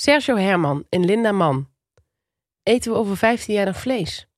[0.00, 1.68] Sergio Herman en Linda Mann.
[2.62, 4.28] Eten we over 15 jaar nog vlees?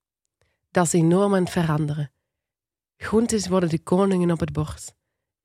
[0.70, 2.12] Dat is enorm aan het veranderen.
[2.96, 4.94] Groentes worden de koningen op het bord.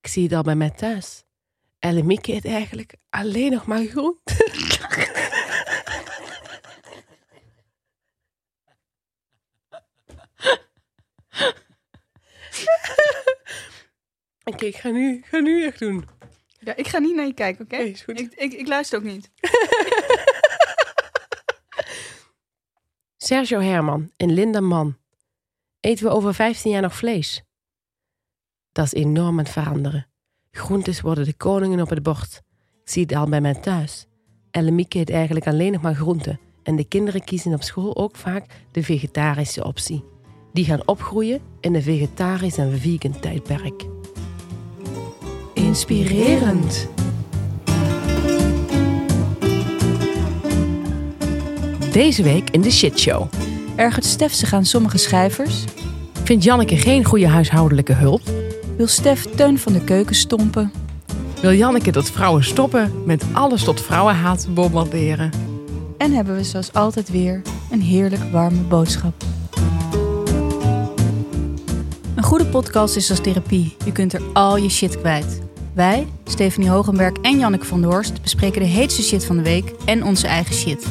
[0.01, 1.23] Ik zie het al bij mij thuis.
[1.79, 4.35] Elle Mieke eet eigenlijk alleen nog maar groente.
[14.43, 16.07] Oké, ik ga nu, ga nu echt doen.
[16.59, 17.77] Ja, ik ga niet naar je kijken, oké?
[17.77, 19.31] Nee, ik, ik luister ook niet.
[23.27, 24.97] Sergio Herman en Linda Mann.
[25.79, 27.43] Eten we over 15 jaar nog vlees?
[28.71, 30.07] Dat is enorm aan het veranderen.
[30.51, 32.41] Groentes worden de koningen op het bord.
[32.83, 34.07] Ik zie het al bij mij thuis.
[34.51, 36.39] Elle Mieke eet eigenlijk alleen nog maar groenten.
[36.63, 40.03] En de kinderen kiezen op school ook vaak de vegetarische optie.
[40.53, 43.85] Die gaan opgroeien in een vegetarisch en vegan tijdperk.
[45.53, 46.89] Inspirerend.
[51.97, 53.27] Deze week in de shitshow.
[53.75, 55.63] Ergert Stef zich aan sommige schrijvers?
[56.23, 58.21] Vindt Janneke geen goede huishoudelijke hulp?
[58.75, 60.71] Wil Stef Teun van de keuken stompen?
[61.41, 65.31] Wil Janneke dat vrouwen stoppen met alles tot vrouwenhaat bombarderen?
[65.97, 67.41] En hebben we zoals altijd weer
[67.71, 69.23] een heerlijk warme boodschap.
[72.15, 73.75] Een goede podcast is als therapie.
[73.85, 75.41] Je kunt er al je shit kwijt.
[75.73, 79.73] Wij, Stephanie Hogenberg en Janneke van der Horst, bespreken de heetste shit van de week
[79.85, 80.87] en onze eigen shit.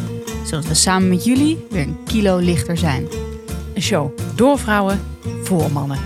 [0.47, 3.09] Zodat we samen met jullie weer een kilo lichter zijn.
[3.75, 4.99] Een show door vrouwen
[5.43, 5.99] voor mannen.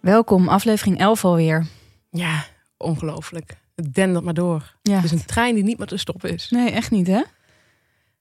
[0.00, 1.66] Welkom, aflevering 11 alweer.
[2.10, 2.44] Ja,
[2.76, 3.56] ongelooflijk.
[3.74, 4.76] Het dendert maar door.
[4.82, 4.94] Ja.
[4.94, 6.50] Het is een trein die niet meer te stoppen is.
[6.50, 7.22] Nee, echt niet hè?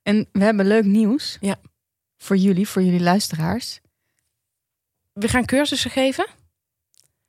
[0.03, 1.37] En we hebben leuk nieuws.
[1.41, 1.55] Ja.
[2.17, 3.79] Voor jullie, voor jullie luisteraars.
[5.13, 6.27] We gaan cursussen geven.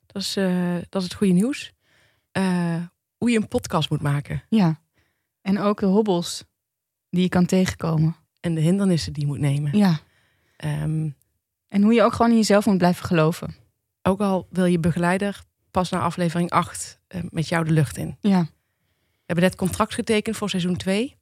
[0.07, 1.73] Dat is, eh, dat is het goede nieuws.
[2.33, 2.83] Eh,
[3.21, 4.43] hoe je een podcast moet maken.
[4.49, 4.81] Ja.
[5.43, 6.45] En ook de hobbels
[7.11, 8.17] die je kan tegenkomen.
[8.41, 9.77] En de hindernissen die je moet nemen.
[9.79, 9.99] Ja.
[10.57, 11.09] Ehm,
[11.69, 13.55] En hoe je ook gewoon in jezelf moet blijven geloven.
[14.03, 18.17] ook al wil je begeleider pas na aflevering 8 eh, met jou de lucht in.
[18.21, 18.41] Ja.
[18.41, 21.17] We hebben net contract getekend voor seizoen 2.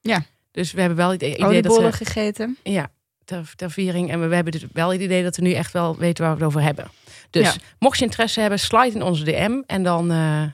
[0.00, 0.22] Ja.
[0.50, 2.56] Dus we hebben wel het idee dat Oliebollen ze, gegeten.
[2.62, 2.90] Ja,
[3.24, 4.10] ter, ter viering.
[4.10, 6.32] En we, we hebben dus wel het idee dat we nu echt wel weten waar
[6.32, 6.90] we het over hebben.
[7.30, 7.60] Dus Ja.
[7.78, 9.62] mocht je interesse hebben, slide in onze DM.
[9.66, 10.10] En dan...
[10.10, 10.52] eh, We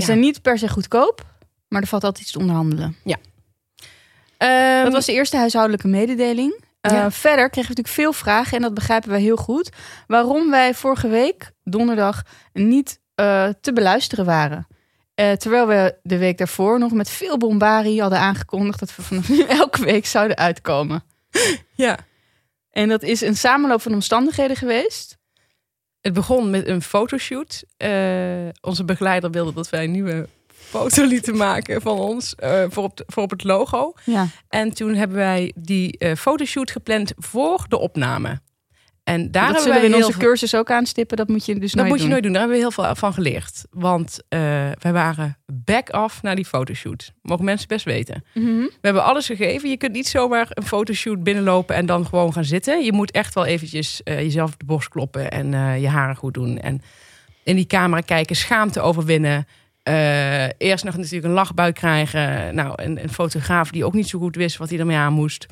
[0.00, 0.06] Ja.
[0.06, 1.22] zijn niet per se goedkoop,
[1.68, 2.96] maar er valt altijd iets te onderhandelen.
[4.36, 6.62] ehm, Dat was de eerste huishoudelijke mededeling.
[6.80, 7.10] Eh, Ja.
[7.10, 9.70] Verder kregen we natuurlijk veel vragen en dat begrijpen wij heel goed.
[10.06, 12.22] Waarom wij vorige week, donderdag,
[12.52, 14.66] niet eh, te beluisteren waren.
[15.14, 19.28] Eh, terwijl we de week daarvoor nog met veel bombarie hadden aangekondigd dat we vanaf
[19.28, 21.04] nu elke week zouden uitkomen.
[21.74, 21.98] Ja.
[22.70, 25.16] En dat is een samenloop van omstandigheden geweest.
[26.04, 27.64] Het begon met een fotoshoot.
[27.76, 27.90] Eh,
[28.60, 32.96] onze begeleider wilde dat wij een nieuwe foto lieten maken van ons eh, voor, op
[32.96, 33.92] de- voor op het logo.
[34.04, 34.26] Ja.
[34.48, 38.40] En toen hebben wij die eh, fotoshoot gepland voor de opname.
[39.04, 41.16] En daar dat hebben zullen we in onze veel- cursus ook aanstippen.
[41.16, 42.10] Dat moet je dus Dat nooit moet je doen.
[42.10, 42.32] nooit doen.
[42.32, 43.64] Daar hebben we heel veel van geleerd.
[43.70, 44.38] Want eh,
[44.80, 47.12] wij waren back-off naar die fotoshoot.
[47.22, 48.24] Mogen mensen best weten.
[48.34, 48.46] Mhm.
[48.46, 49.68] We hebben alles gegeven.
[49.70, 52.84] Je kunt niet zomaar een fotoshoot binnenlopen en dan gewoon gaan zitten.
[52.84, 56.16] Je moet echt wel eventjes eh, jezelf op de borst kloppen en eh, je haren
[56.16, 56.58] goed doen.
[56.58, 56.82] En
[57.42, 59.46] in die camera kijken, schaamte overwinnen.
[60.58, 62.54] Eerst nog natuurlijk een lachbui krijgen.
[62.54, 65.46] Nou, een, een fotograaf die ook niet zo goed wist wat hij ermee aan moest.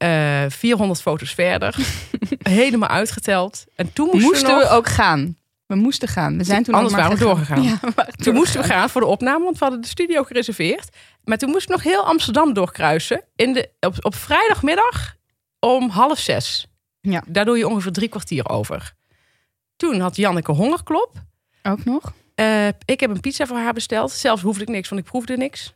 [0.00, 1.76] Eh 400 foto's verder.
[2.42, 3.64] Helemaal uitgeteld.
[3.76, 5.36] En toen moesten, Moesten we, ook gaan.
[5.66, 6.38] We moesten gaan.
[6.38, 7.34] We zijn toen Anders waren we gegaan.
[7.34, 7.62] doorgegaan.
[7.96, 10.88] Ja, Toen moesten we gaan voor de opname, want we hadden de studio gereserveerd.
[11.24, 13.24] Maar toen moest ik nog heel Amsterdam doorkruisen.
[13.36, 15.16] In de, op, op vrijdagmiddag
[15.58, 16.66] om half zes.
[17.00, 17.22] Ja.
[17.26, 18.92] Daar doe je ongeveer drie kwartier over.
[19.76, 21.12] Toen had Janneke hongerklop.
[21.62, 22.12] Ook nog?
[22.34, 24.10] Eh, ik heb een pizza voor haar besteld.
[24.10, 25.74] Zelfs hoefde ik niks, want ik proefde niks.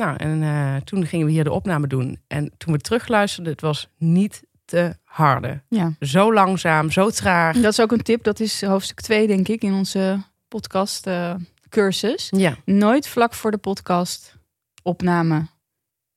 [0.00, 2.18] Nou, en eh, toen gingen we hier de opname doen.
[2.26, 5.62] En toen we terugluisterden, het was niet te harde.
[5.68, 5.92] Ja.
[6.00, 7.56] Zo langzaam, zo traag.
[7.56, 8.22] Dat is ook een tip.
[8.24, 10.18] Dat is hoofdstuk 2, denk ik, in onze
[10.48, 11.34] podcast eh,
[11.68, 12.28] cursus.
[12.36, 14.36] Ja, Nooit vlak voor de podcast
[14.82, 15.46] opname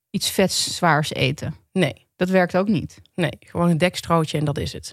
[0.09, 1.55] iets vets zwaars eten.
[1.71, 3.01] nee, Dat werkt ook niet.
[3.15, 3.37] nee.
[3.39, 4.91] Gewoon een dekstrootje en dat is het.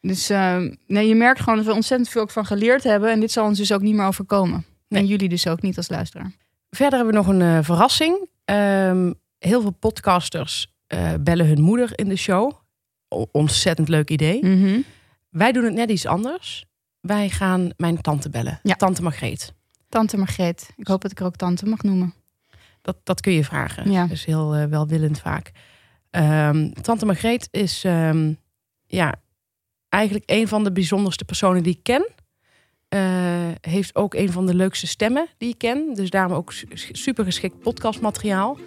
[0.00, 0.56] Dus eh,
[0.86, 3.10] nee, je merkt gewoon dat we ontzettend veel ook van geleerd hebben.
[3.10, 4.64] En dit zal ons dus ook niet meer overkomen.
[4.88, 5.00] Nee.
[5.02, 6.32] En jullie dus ook niet als luisteraar.
[6.70, 8.28] Verder hebben we nog een eh, verrassing.
[8.44, 12.52] Ehm, heel veel podcasters eh, bellen hun moeder in de show.
[13.08, 14.44] O- ontzettend leuk idee.
[14.46, 14.80] Mhm.
[15.28, 16.64] Wij doen het net iets anders.
[17.00, 18.60] Wij gaan mijn tante bellen.
[18.62, 18.74] Ja.
[18.74, 19.52] Tante Margreet.
[19.88, 20.70] Tante Margreet.
[20.76, 22.14] Ik hoop dat ik haar ook tante mag noemen.
[22.82, 23.90] Dat, dat kun je vragen.
[23.90, 24.02] Ja.
[24.02, 25.50] Dat is heel eh, welwillend vaak.
[26.10, 28.32] Ehm, tante Margreet is ehm,
[28.86, 29.14] ja,
[29.88, 32.08] eigenlijk een van de bijzonderste personen die ik ken.
[32.90, 33.00] Eh,
[33.60, 35.94] heeft ook een van de leukste stemmen die ik ken.
[35.94, 38.58] Dus daarom ook su- super geschikt podcastmateriaal.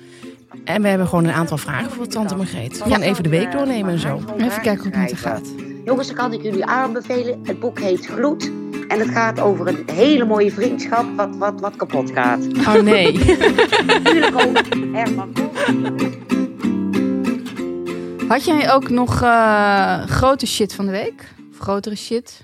[0.65, 2.81] En we hebben gewoon een aantal vragen voor Tante Margreet.
[2.81, 4.21] Gewoon even de week doornemen en zo.
[4.37, 5.47] Even kijken hoe het met haar gaat.
[5.85, 7.39] Jongens, dan kan ik jullie aanbevelen.
[7.43, 8.51] Het boek heet Gloed.
[8.87, 12.47] En het gaat over een hele mooie vriendschap wat, wat, wat kapot gaat.
[12.57, 13.13] Oh nee.
[13.85, 14.57] Natuurlijk ook
[14.93, 15.51] Herman Kool.
[18.27, 21.33] Had jij ook nog eh, grote shit van de week?
[21.51, 22.43] Of grotere shit?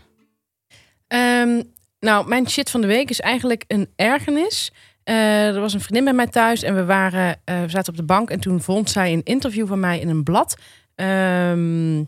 [1.09, 1.61] Ehm,
[1.99, 4.71] nou, mijn shit van de week is eigenlijk een ergernis.
[5.03, 7.97] Eh, er was een vriendin bij mij thuis en we, waren, eh, we zaten op
[7.97, 8.29] de bank.
[8.29, 10.57] En toen vond zij een interview van mij in een blad.
[10.95, 12.03] Ehm,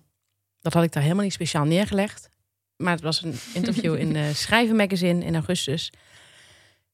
[0.61, 2.29] dat had ik daar helemaal niet speciaal neergelegd.
[2.77, 5.91] Maar het was een interview in uh, Schrijven Magazine in augustus.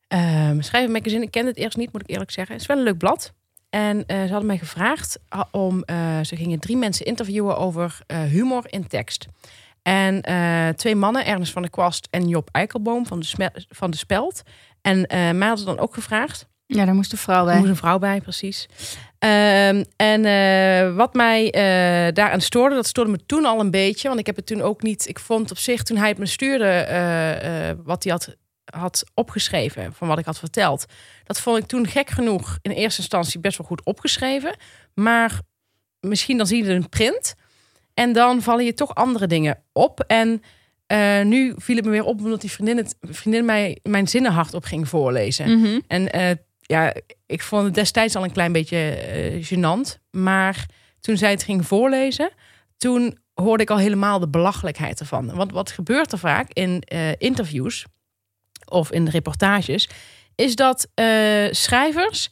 [0.08, 2.54] Ehm Schrijven Magazine, ik kende het eerst niet, moet ik eerlijk zeggen.
[2.54, 3.34] Het is wel een leuk blad.
[3.70, 5.84] En eh, ze hadden mij gevraagd ah, om...
[5.84, 9.28] eh, ze gingen drie mensen interviewen over eh, humor in tekst.
[9.88, 13.98] En eh, twee mannen, Ernest van der Kwast en Job Eikelboom van de, van de
[13.98, 14.42] Speld.
[14.82, 16.48] En eh, mij hadden dan ook gevraagd.
[16.66, 17.58] Ja, daar moest een vrouw Er bij.
[17.58, 18.68] moest een vrouw bij, precies.
[19.20, 21.52] Ehm, en eh, wat mij
[22.14, 24.08] daaraan stoorde, dat stoorde me toen al een beetje.
[24.08, 25.08] Want ik heb het toen ook niet...
[25.08, 27.76] Ik vond op zich, toen hij het me stuurde...
[27.84, 28.36] wat hij had,
[28.66, 30.86] had opgeschreven van wat ik had verteld.
[31.24, 34.56] Dat vond ik toen gek genoeg in eerste instantie best wel goed opgeschreven.
[34.94, 35.40] Maar
[36.00, 37.36] misschien dan zie je een print.
[37.98, 40.00] En dan vallen je toch andere dingen op.
[40.00, 40.42] En
[40.86, 44.32] eh, nu viel het me weer op omdat die vriendin, het, vriendin mij mijn zinnen
[44.32, 45.60] hardop ging voorlezen.
[45.60, 45.80] Mhm.
[45.88, 46.94] En eh, ja,
[47.26, 50.00] ik vond het destijds al een klein beetje eh gênant.
[50.12, 50.66] Maar
[51.00, 52.30] toen zij het ging voorlezen,
[52.78, 55.36] toen hoorde ik al helemaal de belachelijkheid ervan.
[55.36, 56.84] Want wat gebeurt er vaak in
[57.18, 57.86] interviews
[58.66, 59.90] of in reportages,
[60.36, 60.88] is dat
[61.52, 62.30] schrijvers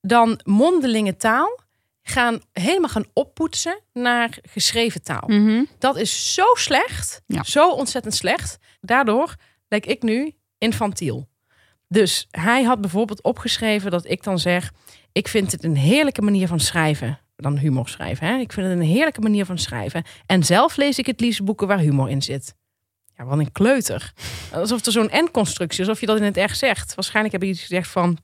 [0.00, 1.61] dan mondelinge taal
[2.02, 5.24] gaan helemaal gaan oppoetsen naar geschreven taal.
[5.26, 5.64] Mhm.
[5.78, 7.22] Dat is zo slecht.
[7.26, 7.42] Ja.
[7.42, 8.58] Zo ontzettend slecht.
[8.80, 9.34] Daardoor
[9.68, 11.28] lijk ik nu infantiel.
[11.88, 14.72] Dus hij had bijvoorbeeld opgeschreven dat ik dan zeg...
[15.12, 17.18] ik vind het een heerlijke manier van schrijven.
[17.36, 18.26] Dan humor schrijven.
[18.26, 18.38] Hè?
[18.38, 20.04] Ik vind het een heerlijke manier van schrijven.
[20.26, 22.54] En zelf lees ik het liefst boeken waar humor in zit.
[23.16, 24.12] Ja, wat een kleuter.
[24.52, 25.88] Alsof er zo'n en-constructie is.
[25.88, 26.94] Alsof je dat in het echt zegt.
[26.94, 28.18] Waarschijnlijk heb je iets gezegd van...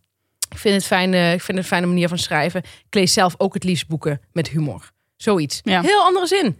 [0.48, 2.62] Ik vind, het fijn, ik vind het een fijne manier van schrijven.
[2.62, 4.90] Ik lees zelf ook het liefst boeken met humor.
[5.16, 5.60] Zoiets.
[5.64, 5.80] Ja.
[5.80, 6.58] Heel andere zin.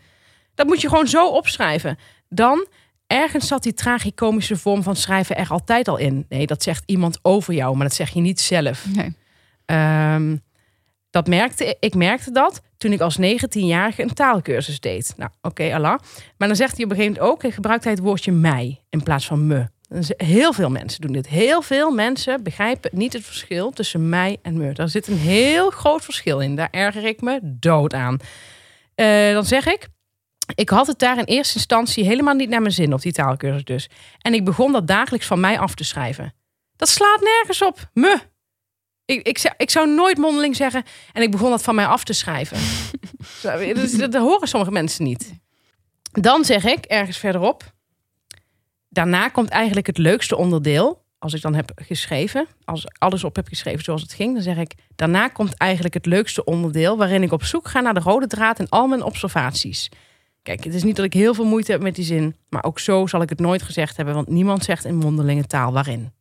[0.54, 1.98] Dat moet je gewoon zo opschrijven.
[2.28, 2.66] Dan,
[3.06, 6.26] ergens zat die tragicomische vorm van schrijven er altijd al in.
[6.28, 8.86] Nee, dat zegt iemand over jou, maar dat zeg je niet zelf.
[8.94, 9.16] Nee.
[9.64, 10.36] Ehm,
[11.10, 15.14] dat merkte, ik merkte dat toen ik als 19-jarige een taalkursus deed.
[15.16, 15.98] Nou, oké, Allah.
[16.36, 17.52] Maar dan zegt hij op een gegeven moment ook...
[17.54, 19.66] gebruikt hij het woordje mij in plaats van me.
[20.00, 21.28] Z- Heel veel mensen doen dit.
[21.28, 24.72] Heel veel mensen begrijpen niet het verschil tussen mij en me.
[24.72, 26.56] Daar zit een heel groot verschil in.
[26.56, 28.18] Daar erger ik me dood aan.
[28.94, 29.88] Eh, dan zeg ik...
[30.54, 33.64] Ik had het daar in eerste instantie helemaal niet naar mijn zin op die taalkursus
[33.64, 33.88] dus.
[34.18, 36.34] En ik begon dat dagelijks van mij af te schrijven.
[36.76, 37.90] Dat slaat nergens op.
[37.92, 38.18] Me.
[39.04, 40.82] Ik, ik, zou, ik zou nooit mondeling zeggen.
[41.12, 42.58] En ik begon dat van mij af te schrijven.
[43.42, 45.32] Dat, dat horen sommige mensen niet.
[46.12, 47.72] Dan zeg ik ergens verderop.
[48.88, 51.06] Daarna komt eigenlijk het leukste onderdeel.
[51.18, 54.42] Als ik dan heb geschreven, als ik alles op heb geschreven zoals het ging, dan
[54.42, 54.74] zeg ik.
[54.94, 56.96] Daarna komt eigenlijk het leukste onderdeel.
[56.96, 59.88] waarin ik op zoek ga naar de rode draad in al mijn observaties.
[60.42, 62.36] Kijk, het is niet dat ik heel veel moeite heb met die zin.
[62.48, 64.14] Maar ook zo zal ik het nooit gezegd hebben.
[64.14, 66.12] Want niemand zegt in mondelinge taal waarin.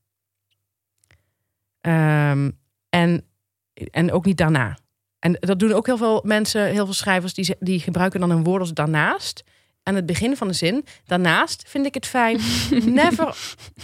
[1.82, 2.52] Ehm,
[2.90, 3.26] en,
[3.74, 4.78] en ook niet daarna.
[5.20, 8.44] En dat doen ook heel veel mensen, heel veel schrijvers, die, die gebruiken dan een
[8.44, 9.44] woord als daarnaast.
[9.88, 10.86] Aan het begin van de zin.
[11.06, 12.40] Daarnaast vind ik het fijn.
[12.86, 13.38] Never,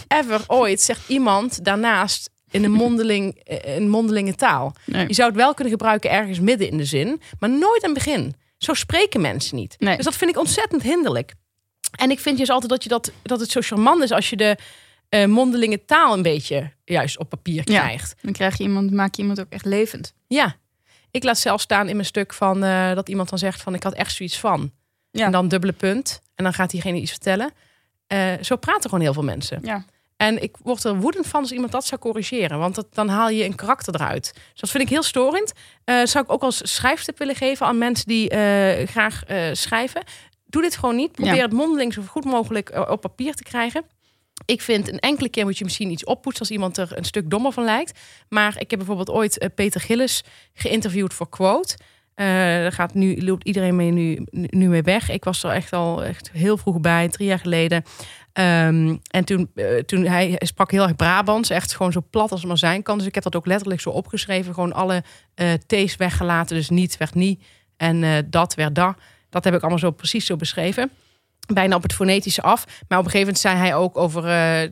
[0.07, 4.75] ever, ooit zegt iemand daarnaast in een, mondeling, eh, een mondelinge taal.
[4.85, 5.07] Nee.
[5.07, 8.03] Je zou het wel kunnen gebruiken ergens midden in de zin, maar nooit aan het
[8.03, 8.35] begin.
[8.57, 9.75] Zo spreken mensen niet.
[9.79, 9.95] Nee.
[9.95, 11.33] Dus dat vind ik ontzettend hinderlijk.
[11.97, 14.35] En ik vind dus altijd dat, je dat, dat het zo charmant is als je
[14.35, 14.57] de
[15.09, 17.79] eh, mondelinge taal een beetje juist op papier Ja.
[17.81, 18.15] krijgt.
[18.21, 20.13] Dan krijg je iemand, maak je iemand ook echt levend.
[20.27, 20.55] Ja,
[21.11, 23.83] ik laat zelf staan in mijn stuk van eh, dat iemand dan zegt van ik
[23.83, 24.71] had echt zoiets van.
[25.13, 25.25] Ja.
[25.25, 26.21] En dan dubbele punt.
[26.35, 27.51] En dan gaat diegene iets vertellen.
[28.07, 29.59] Eh, zo praten gewoon heel veel mensen.
[29.63, 29.85] Ja.
[30.17, 32.59] En ik word er woedend van als iemand dat zou corrigeren.
[32.59, 34.31] Want dat, dan haal je een karakter eruit.
[34.51, 35.53] Dus dat vind ik heel storend.
[35.83, 40.03] Eh zou ik ook als schrijftip willen geven aan mensen die eh, graag schrijven.
[40.45, 41.11] Doe dit gewoon niet.
[41.11, 41.41] Probeer Ja.
[41.41, 43.83] het mondeling zo goed mogelijk op papier te krijgen.
[44.45, 47.29] Ik vind een enkele keer moet je misschien iets oppoetsen als iemand er een stuk
[47.29, 47.99] dommer van lijkt.
[48.29, 51.77] Maar ik heb bijvoorbeeld ooit Peter Gillis geïnterviewd voor Quote.
[52.15, 55.09] Daar gaat nu, loopt iedereen mee nu, nu mee weg.
[55.09, 57.83] Ik was er echt al echt heel vroeg bij, drie jaar geleden.
[58.33, 62.39] Ehm, en toen, eh, toen hij, sprak heel erg Brabants, echt gewoon zo plat als
[62.39, 62.97] het maar zijn kan.
[62.97, 64.53] Dus ik heb dat ook letterlijk zo opgeschreven.
[64.53, 65.03] Gewoon alle
[65.35, 66.55] eh T's weggelaten.
[66.55, 67.43] Dus niet werd niet
[67.77, 68.95] en dat werd da.
[69.29, 70.91] Dat heb ik allemaal zo precies zo beschreven.
[71.53, 72.65] bijna op het fonetische af.
[72.87, 74.21] Maar op een gegeven moment zei hij ook over...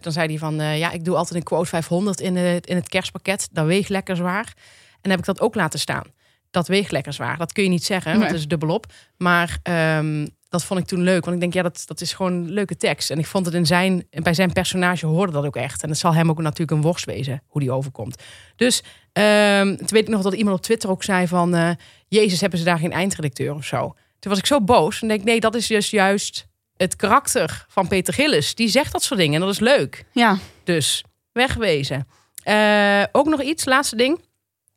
[0.01, 2.89] dan zei hij van, ja, ik doe altijd een quote 500 in het, in het
[2.89, 3.49] kerstpakket.
[3.51, 4.53] Dat weegt lekker zwaar.
[5.01, 6.03] En heb ik dat ook laten staan.
[6.51, 7.37] Dat weegt lekker zwaar.
[7.37, 8.85] Dat kun je niet zeggen, want het is dubbelop.
[9.17, 11.21] Maar ehm, dat vond ik toen leuk.
[11.23, 13.11] Want ik denk, ja, dat, dat is gewoon een leuke tekst.
[13.11, 15.83] En ik vond het in zijn, bij zijn personage hoorde dat ook echt.
[15.83, 18.21] En het zal hem ook natuurlijk een worst wezen, hoe die overkomt.
[18.55, 21.55] Dus ehm, toen weet ik nog dat iemand op Twitter ook zei van...
[21.55, 21.69] eh,
[22.07, 23.95] Jezus, hebben ze daar geen eindredacteur of zo?
[24.19, 25.01] Toen was ik zo boos.
[25.01, 28.55] En denk ik, nee, dat is dus juist het karakter van Peter Gillis.
[28.55, 30.05] Die zegt dat soort dingen en dat is leuk.
[30.11, 32.07] Ja, Dus wegwezen.
[32.43, 34.19] Eh, ook nog iets, laatste ding.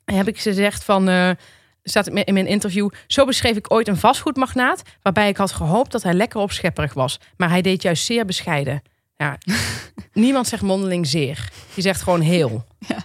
[0.04, 1.30] Heb ik gezegd van, eh,
[1.84, 2.88] staat in mijn interview.
[3.06, 4.82] Zo beschreef ik ooit een vastgoedmagnaat.
[5.02, 7.20] Waarbij ik had gehoopt dat hij lekker opschepperig was.
[7.36, 8.82] Maar hij deed juist zeer bescheiden.
[9.16, 9.38] Ja,
[10.12, 11.50] niemand zegt mondeling zeer.
[11.74, 12.64] Die zegt gewoon heel.
[12.88, 12.96] Ja.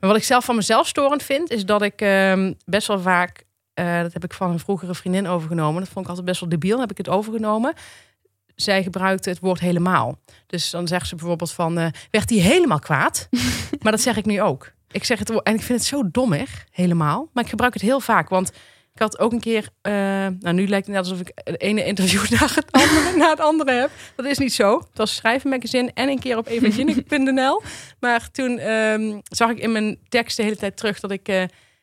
[0.00, 3.44] Maar wat ik zelf van mezelf storend vind, is dat ik ehm, best wel vaak.
[3.74, 5.80] eh, dat heb ik van een vroegere vriendin overgenomen.
[5.80, 6.80] Dat vond ik altijd best wel debiel.
[6.80, 7.74] Heb ik het overgenomen.
[8.54, 10.18] Zij gebruikte het woord helemaal.
[10.46, 13.28] Dus dan zegt ze bijvoorbeeld van, eh, werd hij helemaal kwaad?
[13.82, 14.72] maar dat zeg ik nu ook.
[14.94, 17.28] Ik zeg het en ik vind het zo dommig, helemaal.
[17.32, 18.52] Maar ik gebruik het heel vaak, want
[18.94, 19.92] ik had ook een keer, eh,
[20.40, 23.40] nou nu lijkt het net alsof ik het ene interview na het andere, na het
[23.40, 23.90] andere heb.
[24.16, 24.78] Dat is niet zo.
[24.78, 27.62] Het was schrijven magazine en een keer op evangelik.nl.
[28.00, 31.42] Maar toen ehm, zag ik in mijn tekst de hele tijd terug dat ik eh,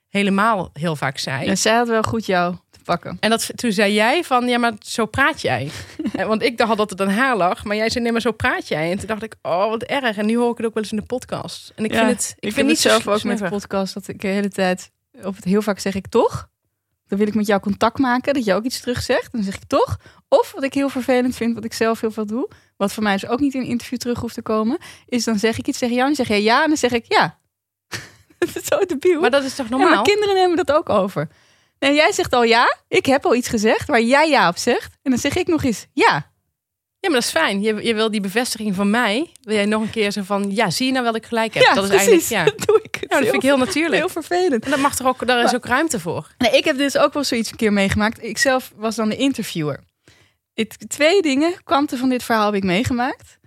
[0.09, 1.47] helemaal heel vaak zei.
[1.47, 3.17] en zij had wel goed jou pakken.
[3.19, 5.69] En dat, toen zei jij van, ja, maar zo praat jij.
[6.13, 8.31] Eh, Want ik dacht dat het aan haar lag, maar jij zei, nee, maar zo
[8.31, 8.91] praat jij.
[8.91, 10.17] En toen dacht ik, oh, wat erg.
[10.17, 11.71] En nu hoor ik het ook wel eens in de podcast.
[11.75, 13.93] En ik Ja, vind het, ik, Ik vind niet het zelf ook met de podcast
[13.93, 14.91] dat ik de hele tijd,
[15.23, 16.49] of het heel vaak zeg ik toch.
[17.07, 19.31] Dan wil ik met jou contact maken, dat je ook iets terug zegt.
[19.31, 19.97] Dan zeg ik toch.
[20.27, 23.13] Of wat ik heel vervelend vind, wat ik zelf heel veel doe, wat voor mij
[23.13, 25.77] dus ook niet in een interview terug hoeft te komen, is dan zeg ik iets
[25.77, 27.37] tegen jou en dan zeg jij ja en dan zeg ik ja.
[28.39, 29.21] dat is zo debiel.
[29.21, 29.95] Maar dat is toch Ja, normaal?
[29.95, 31.27] maar kinderen nemen dat ook over.
[31.81, 34.97] Nee, jij zegt al ja, ik heb al iets gezegd waar jij ja op zegt.
[35.01, 36.31] En dan zeg ik nog eens ja.
[36.99, 37.61] Ja, maar dat is fijn.
[37.61, 39.31] Je, je wil die bevestiging van mij.
[39.41, 41.53] Wil jij nog een keer zo van, ja, zie je nou wel dat ik gelijk
[41.53, 41.63] heb?
[41.63, 42.09] Ja, dat is precies.
[42.09, 42.43] eigenlijk, ja.
[42.57, 42.97] Dat doe ik.
[43.01, 43.95] Ja, dat vind ik heel natuurlijk.
[43.95, 44.65] heel vervelend.
[44.65, 46.27] En dat mag er ook, daar is ook ruimte voor.
[46.37, 48.23] Nee, ik heb dus ook wel zoiets een keer meegemaakt.
[48.23, 49.79] Ik zelf was dan de interviewer.
[50.87, 53.39] Twee dingen, kanten van dit verhaal heb ik meegemaakt.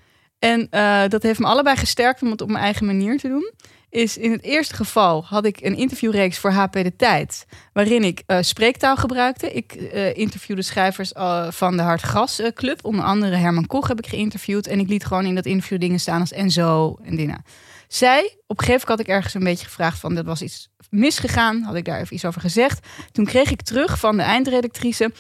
[0.44, 3.52] En eh, dat heeft me allebei gesterkt om het op mijn eigen manier te doen.
[3.90, 7.46] Is in het eerste geval had ik een interviewreeks voor HP De Tijd.
[7.72, 9.52] Waarin ik eh, spreektaal gebruikte.
[9.52, 11.12] Ik eh, interviewde schrijvers
[11.48, 12.84] van de Hartgras eh, Club.
[12.84, 14.66] Onder andere Herman Koch heb ik geïnterviewd.
[14.66, 17.44] En ik liet gewoon in dat interview dingen staan als en zo en dingen.
[17.88, 20.14] Zij, op een gegeven moment had ik ergens een beetje gevraagd van...
[20.14, 22.86] dat was iets misgegaan, had ik daar even iets over gezegd.
[23.12, 25.12] Toen kreeg ik terug van de eindredactrice...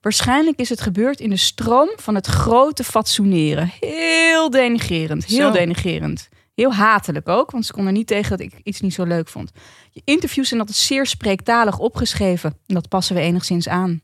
[0.00, 3.70] waarschijnlijk is het gebeurd in de stroom van het grote fatsoeneren.
[3.80, 5.52] Heel denigerend, heel Zo.
[5.52, 6.28] denigerend.
[6.54, 9.28] Heel hatelijk ook, want ze kon er niet tegen dat ik iets niet zo leuk
[9.28, 9.50] vond.
[9.90, 12.50] Je interviews zijn altijd zeer spreektalig opgeschreven.
[12.66, 14.00] En dat passen we enigszins aan.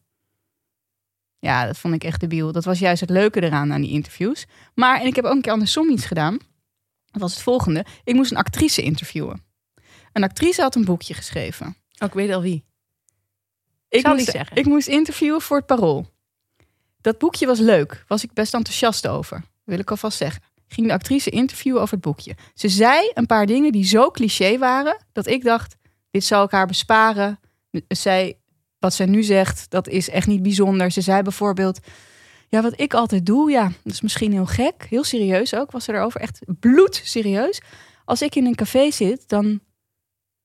[1.38, 2.52] Ja, dat vond ik echt debiel.
[2.52, 4.46] Dat was juist het leuke eraan aan die interviews.
[4.74, 6.38] Maar, en ik heb ook een keer andersom iets gedaan.
[7.10, 7.84] Dat was het volgende.
[8.04, 9.44] Ik moest een actrice interviewen.
[10.12, 11.66] Een actrice had een boekje geschreven.
[11.98, 12.64] Oh, ik weet al wie.
[13.92, 14.56] Ik moest, niet zeggen.
[14.56, 16.06] ik moest interviewen voor het Parool.
[17.00, 18.04] Dat boekje was leuk.
[18.06, 19.42] Was ik best enthousiast over.
[19.64, 20.42] Wil ik alvast zeggen.
[20.68, 22.34] Ging de actrice interviewen over het boekje.
[22.54, 25.04] Ze zei een paar dingen die zo cliché waren...
[25.12, 25.76] dat ik dacht,
[26.10, 27.40] dit zal ik haar besparen.
[27.88, 28.38] Zij,
[28.78, 30.90] wat zij nu zegt, dat is echt niet bijzonder.
[30.90, 31.78] Ze zei bijvoorbeeld...
[32.48, 34.86] Ja, wat ik altijd doe, ja, dat is misschien heel gek.
[34.88, 36.20] Heel serieus ook, was ze erover.
[36.20, 37.60] Echt bloedserieus.
[38.04, 39.60] Als ik in een café zit, dan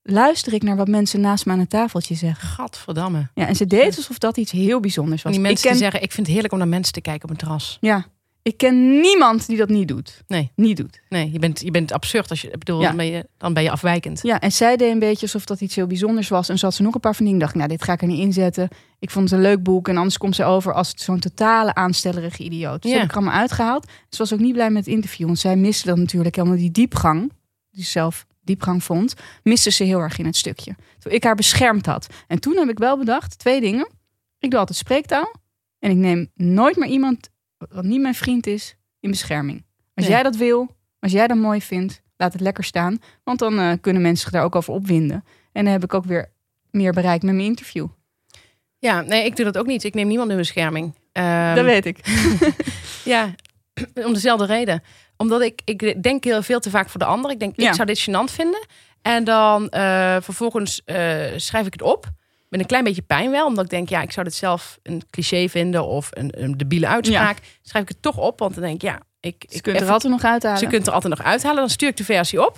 [0.09, 2.47] luister ik naar wat mensen naast me aan het tafeltje zeggen.
[2.47, 3.27] Gadverdamme.
[3.33, 5.31] Ja, en ze deed alsof dat iets heel bijzonders was.
[5.31, 7.23] die mensen ik ken, die zeggen, ik vind het heerlijk om naar mensen te kijken
[7.23, 7.77] op een terras.
[7.81, 8.05] Ja,
[8.41, 10.23] ik ken niemand die dat niet doet.
[10.27, 10.51] Nee.
[10.55, 11.01] Niet doet.
[11.09, 12.29] Nee, je bent, je bent absurd.
[12.29, 12.87] Als je, bedoel, Ja.
[12.87, 14.19] dan, ben je, dan ben je afwijkend.
[14.23, 16.49] Ja, en zij deed een beetje alsof dat iets heel bijzonders was.
[16.49, 17.39] En had ze nog een paar van dingen.
[17.39, 18.67] dacht ik, nou, dit ga ik er niet inzetten.
[18.99, 19.87] Ik vond het een leuk boek.
[19.87, 22.81] En anders komt ze over als zo'n totale aanstellerige idioot.
[22.81, 22.97] Dus Ja.
[22.97, 23.85] heb ik allemaal uitgehaald.
[24.09, 25.25] Ze was ook niet blij met het interview.
[25.25, 27.31] Want zij miste dan natuurlijk helemaal die diepgang.
[27.71, 29.13] Die ze zelf diepgang vond.
[29.43, 30.75] Miste ze heel erg in het stukje.
[30.99, 32.07] Toen ik haar beschermd had.
[32.27, 33.89] En toen heb ik wel bedacht, twee dingen.
[34.39, 35.33] Ik doe altijd spreektaal.
[35.79, 39.65] En ik neem nooit meer iemand, wat niet mijn vriend is, in bescherming.
[39.93, 40.13] Als Nee.
[40.13, 42.97] jij dat wil, als jij dat mooi vindt, laat het lekker saan.
[43.23, 45.23] Want dan eh, kunnen mensen zich daar ook over opwinden.
[45.51, 46.31] En dan heb ik ook weer
[46.71, 47.87] meer bereikt met mijn interview.
[48.79, 49.83] Ja, nee, ik doe dat ook niet.
[49.83, 50.95] Ik neem niemand in bescherming.
[51.11, 51.99] Ehm, dat weet ik.
[53.03, 53.33] Ja,
[53.93, 54.83] om dezelfde reden.
[55.17, 57.31] Omdat ik, ik denk heel veel te vaak voor de ander.
[57.31, 57.67] Ik denk, Ja.
[57.69, 58.65] ik zou dit gênant vinden.
[59.01, 60.95] En dan eh, vervolgens eh,
[61.35, 62.05] schrijf ik het op.
[62.49, 63.45] Met een klein beetje pijn wel.
[63.45, 65.85] Omdat ik denk, ja, ik zou dit zelf een cliché vinden.
[65.85, 67.37] Of een, een debiele uitspraak.
[67.61, 68.39] Schrijf ik het toch op.
[68.39, 70.57] Want dan denk ik, ja, ik, Je ik kunt er altijd nog uithalen.
[70.57, 71.57] ze kunt er altijd nog uithalen.
[71.57, 72.57] Dan stuur ik de versie op.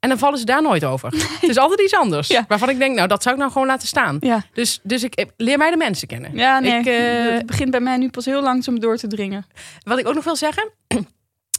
[0.00, 1.10] En dan vallen ze daar nooit over.
[1.40, 2.28] Het is altijd iets anders.
[2.28, 2.44] Ja.
[2.48, 4.16] Waarvan ik denk, nou, dat zou ik nou gewoon laten staan.
[4.20, 6.34] Ja, Dus, dus ik ik- leer mij de mensen kennen.
[6.36, 6.78] ja nee.
[6.78, 9.46] Ik, eh, het begint bij mij nu pas heel langzaam door te dringen.
[9.82, 10.70] Wat ik ook nog wil zeggen,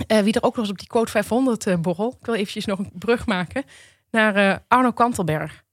[0.07, 2.65] eh, wie er ook nog eens op die quote 500 eh, borrel, ik wil eventjes
[2.65, 3.63] nog een brug maken
[4.11, 5.63] naar eh, Arno Kantelberg.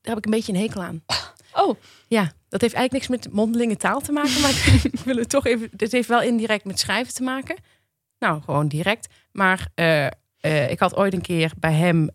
[0.00, 1.04] Daar heb ik een beetje een hekel aan.
[1.52, 1.76] Oh,
[2.08, 4.50] Ja, dat heeft eigenlijk niks met mondelinge taal te maken, maar
[4.92, 5.68] ik wil het toch even.
[5.72, 7.56] Dit heeft wel indirect met schrijven te maken.
[8.18, 9.08] Nou, gewoon direct.
[9.32, 9.68] Maar
[10.68, 12.08] ik had ooit een keer bij hem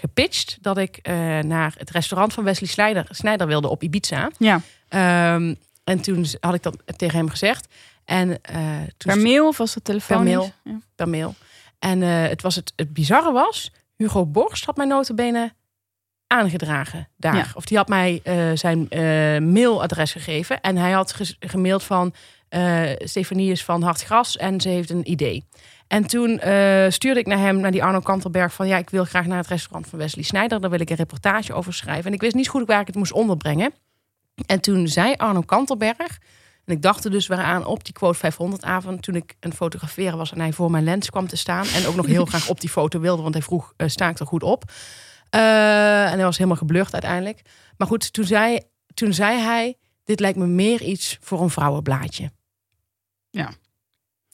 [0.00, 0.98] gepitcht dat ik
[1.42, 4.30] naar het restaurant van Wesley Snijder, Snijder wilde op Ibiza.
[4.38, 4.60] ja.
[4.88, 7.74] Ehm, en toen had ik dat tegen hem gezegd.
[8.04, 8.56] En eh,
[8.96, 10.24] toen Per mail of was dat telefoon?
[10.24, 10.50] mail.
[10.64, 10.78] Ja.
[10.94, 11.34] per mail.
[11.78, 15.52] En eh, het, was het, het bizarre was, Hugo Borst had mij notabene
[16.26, 17.36] aangedragen daar.
[17.36, 17.46] Ja.
[17.54, 18.88] Of die had mij eh, zijn
[19.52, 20.60] mailadres gegeven.
[20.60, 22.14] En hij had ges- gemaild van
[22.98, 25.44] Stefanie is van Hartgras en ze heeft een idee.
[25.86, 26.40] En toen
[26.88, 29.46] stuurde ik naar hem, naar die Arno Kantelberg, van ja, ik wil graag naar het
[29.46, 30.60] restaurant van Wesley Snijder.
[30.60, 32.04] Daar wil ik een reportage over schrijven.
[32.04, 33.72] En ik wist niet goed waar ik het moest onderbrengen.
[34.46, 36.18] En toen zei Arno Kantelberg,
[36.64, 39.52] en ik dacht er dus weer aan op die quote 500 avond, toen ik een
[39.54, 41.66] fotograferen was en hij voor mijn lens kwam te staan.
[41.66, 44.18] En ook nog heel graag op die foto wilde, want hij vroeg, eh, sta ik
[44.18, 44.64] er goed op?
[45.30, 45.40] Eh,
[46.10, 47.42] en hij was helemaal geblurred uiteindelijk.
[47.76, 48.58] Maar goed, toen zei,
[48.94, 52.30] toen zei hij, dit lijkt me meer iets voor een vrouwenblaadje.
[53.30, 53.50] Ja.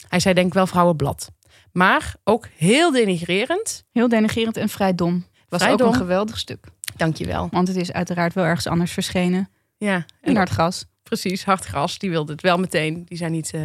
[0.08, 1.30] Hij zei denk ik wel vrouwenblad.
[1.73, 3.85] Maar ook heel denigrerend.
[3.92, 5.26] Heel denigerend en vrij dom.
[5.49, 5.88] Was Vrij ook dom.
[5.88, 6.66] een geweldig stuk.
[6.97, 7.49] Dankjewel.
[7.50, 9.50] Want het is uiteraard wel ergens anders verschenen.
[9.76, 10.85] Ja, In en Hartgras.
[11.08, 13.04] Precies, Hartgras, die wilde het wel meteen.
[13.04, 13.62] Die zijn niet, eh,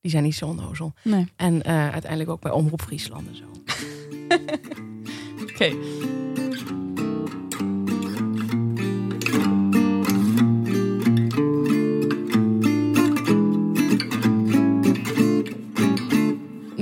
[0.00, 0.94] die zijn niet zo onnozel.
[1.02, 1.32] Nee.
[1.36, 3.44] En eh, uiteindelijk ook bij Omroep Friesland en zo.
[5.50, 5.74] Oké.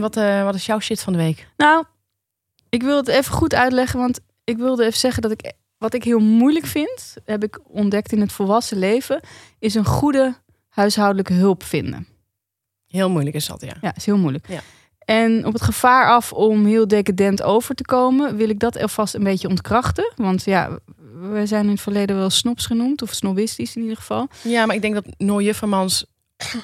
[0.01, 1.49] Wat, eh, wat is jouw shit van de week?
[1.57, 1.85] Nou,
[2.69, 5.53] ik wil het even goed uitleggen, want ik wilde even zeggen dat ik
[5.85, 9.21] wat ik heel moeilijk vind, heb ik ontdekt in het volwassen leven,
[9.59, 10.35] is een goede
[10.69, 12.07] huishoudelijke hulp vinden.
[12.87, 13.77] Heel moeilijk is dat, ja.
[13.81, 14.49] Ja, is heel moeilijk.
[14.49, 14.61] Ja.
[14.99, 19.15] En op het gevaar af om heel decadent over te komen, wil ik dat alvast
[19.15, 20.13] een beetje ontkrachten.
[20.17, 20.79] Want ja,
[21.21, 24.29] we zijn in het verleden wel snobs genoemd, of snobistisch in ieder geval.
[24.43, 26.07] Ja, maar ik denk dat Noor Juffermans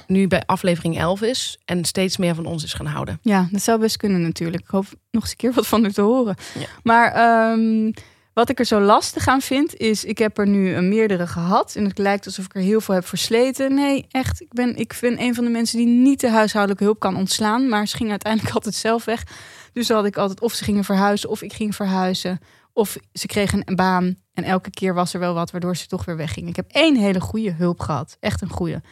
[0.07, 3.19] nu bij aflevering 11 is en steeds meer van ons is gaan houden.
[3.23, 4.63] Ja, dat zou best kunnen natuurlijk.
[4.63, 6.37] Ik hoop nog eens een keer wat van u te horen.
[6.59, 6.67] Ja.
[6.83, 7.91] Maar ehm,
[8.33, 11.75] wat ik er zo lastig aan vind, is ik heb er nu een meerdere gehad.
[11.77, 13.75] En het lijkt alsof ik er heel veel heb versleten.
[13.75, 14.41] Nee, echt.
[14.41, 17.69] Ik ben, ik ben een van de mensen die niet de huishoudelijke hulp kan ontslaan.
[17.69, 19.25] Maar ze gingen uiteindelijk altijd zelf weg.
[19.73, 22.41] Dus had ik altijd of ze gingen verhuizen of ik ging verhuizen.
[22.73, 26.05] Of ze kregen een baan en elke keer was er wel wat waardoor ze toch
[26.05, 26.49] weer weggingen.
[26.49, 28.17] Ik heb één hele goede hulp gehad.
[28.21, 28.83] Echt een goede.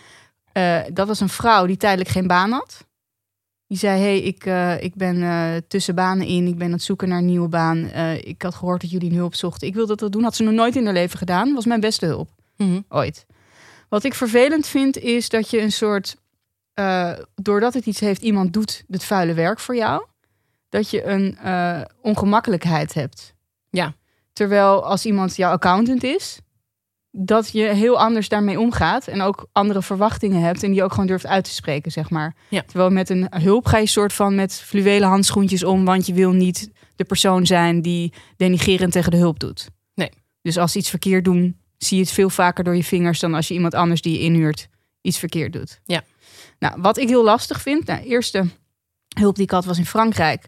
[0.52, 2.86] Eh, dat was een vrouw die tijdelijk geen baan had.
[3.68, 6.46] Die zei, hey, ik, eh, ik ben eh, tussen banen in.
[6.46, 7.90] Ik ben aan het zoeken naar een nieuwe baan.
[7.90, 9.68] Eh, ik had gehoord dat jullie een hulp zochten.
[9.68, 10.22] Ik wilde dat doen.
[10.22, 11.54] Had ze nog nooit in haar leven gedaan.
[11.54, 12.30] Was mijn beste hulp.
[12.88, 13.26] Ooit.
[13.88, 16.16] Wat ik vervelend vind, is dat je een soort...
[17.34, 20.06] doordat het iets heeft, iemand doet het vuile werk voor jou.
[20.68, 21.38] Dat je een
[22.00, 23.34] ongemakkelijkheid hebt.
[23.70, 23.94] Ja.
[24.32, 26.38] Terwijl als iemand jouw accountant is...
[27.20, 29.06] dat je heel anders daarmee omgaat.
[29.06, 30.62] En ook andere verwachtingen hebt.
[30.62, 32.34] En die ook gewoon durft uit te spreken, zeg maar.
[32.48, 32.62] Ja.
[32.66, 35.84] Terwijl met een hulp ga je soort van met fluwelen handschoentjes om.
[35.84, 39.68] Want je wil niet de persoon zijn die denigerend tegen de hulp doet.
[39.94, 40.10] Nee.
[40.42, 43.34] Dus als ze iets verkeerd doen, zie je het veel vaker door je vingers dan
[43.34, 44.68] als je iemand anders die je inhuurt
[45.00, 45.80] iets verkeerd doet.
[45.84, 46.02] Ja.
[46.58, 48.44] Nou, wat ik heel lastig vind, nou, de eerste
[49.18, 50.46] hulp die ik had was in Frankrijk.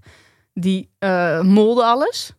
[0.52, 2.32] Die eh, molde alles.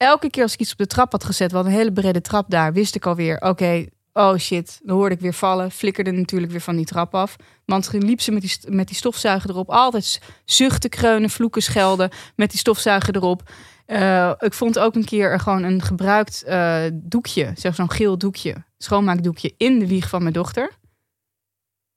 [0.00, 2.50] Elke keer als ik iets op de trap had gezet, wat een hele brede trap
[2.50, 5.70] daar, wist ik alweer, oké, oh shit, dan hoorde ik weer vallen.
[5.70, 7.36] Flikkerde natuurlijk weer van die trap af.
[7.64, 9.70] Want toen liep ze met die, met die stofzuiger erop.
[9.70, 13.50] Altijd zuchten, kreunen, vloeken, schelden met die stofzuiger erop.
[13.86, 18.18] Eh, ik vond ook een keer er gewoon een gebruikt eh, doekje, zeg zo'n geel
[18.18, 20.70] doekje, schoonmaakdoekje in de wieg van mijn dochter.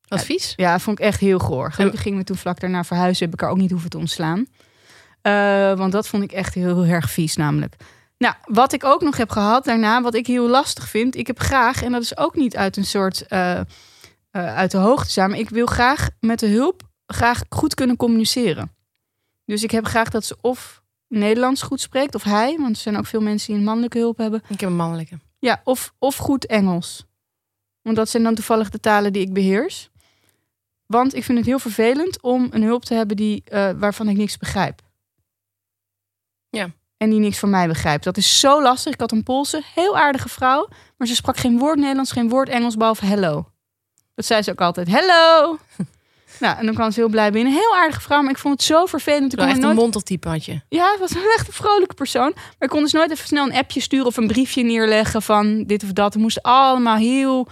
[0.08, 0.54] Advies?
[0.56, 1.72] Ja, vond ik echt heel goor.
[1.72, 4.46] Gelukkig gingen we toen vlak daarna verhuizen, heb ik er ook niet hoeven te ontslaan.
[5.24, 7.76] Eh, want dat vond ik echt heel, heel erg vies namelijk.
[8.24, 11.40] Nou, wat ik ook nog heb gehad daarna, wat ik heel lastig vind, ik heb
[11.40, 13.66] graag, en dat is ook niet uit een soort eh, eh,
[14.32, 18.76] uit de hoogte maar ik wil graag met de hulp graag goed kunnen communiceren.
[19.46, 22.98] Dus ik heb graag dat ze of Nederlands goed spreekt, of hij, want er zijn
[22.98, 24.44] ook veel mensen die een mannelijke hulp hebben.
[24.48, 25.20] Ik heb een mannelijke.
[25.40, 27.06] Ja, of, of goed Engels.
[27.82, 29.90] Want dat zijn dan toevallig de talen die ik beheers.
[30.86, 34.18] Want ik vind het heel vervelend om een hulp te hebben die, eh, waarvan ik
[34.18, 34.82] niks begrijp.
[36.50, 36.72] Ja.
[37.04, 38.04] En die niks van mij begrijpt.
[38.04, 38.94] Dat is zo lastig.
[38.94, 40.68] Ik had een Poolse, heel aardige vrouw.
[40.98, 43.48] Maar ze sprak geen woord Nederlands, geen woord Engels, behalve hello.
[44.16, 44.88] Dat zei ze ook altijd.
[44.88, 45.58] Hello!
[46.40, 47.54] Nou, en dan kwam ze heel blij binnen.
[47.54, 49.32] Heel aardige vrouw, maar ik vond het zo vervelend.
[49.32, 49.82] Ik kon echt er een nooit...
[49.82, 50.62] monteltype had je.
[50.70, 52.32] Ja, het was een echt een vrolijke persoon.
[52.34, 55.64] Maar ik kon dus nooit even snel een appje sturen of een briefje neerleggen van
[55.64, 56.14] dit of dat.
[56.14, 57.48] Het moest allemaal heel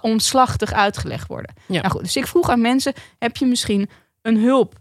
[0.00, 1.54] onslachtig uitgelegd worden.
[1.66, 1.80] Ja.
[1.80, 3.90] Nou goed, dus ik vroeg aan mensen, heb je misschien
[4.22, 4.74] een hulp?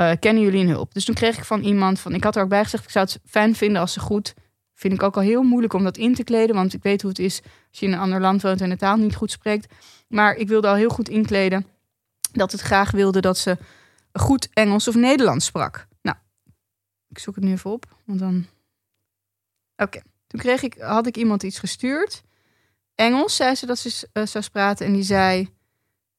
[0.00, 0.94] Eh, kennen jullie een hulp?
[0.94, 3.04] Dus toen kreeg ik van iemand van, ik had er ook bij gezegd, ik zou
[3.04, 4.34] het fijn vinden als ze goed,
[4.74, 7.10] vind ik ook al heel moeilijk om dat in te kleden, want ik weet hoe
[7.10, 9.74] het is als je in een ander land woont en de taal niet goed spreekt.
[10.08, 11.66] Maar ik wilde al heel goed inkleden
[12.32, 13.56] dat het graag wilde dat ze
[14.12, 15.86] goed Engels of Nederlands sprak.
[16.02, 16.16] Nou,
[17.08, 18.46] ik zoek het nu even op, want dan.
[19.76, 22.22] Oké, toen kreeg ik, had ik iemand iets gestuurd.
[22.94, 25.48] Engels zei ze dat ze eh, zou praten en die zei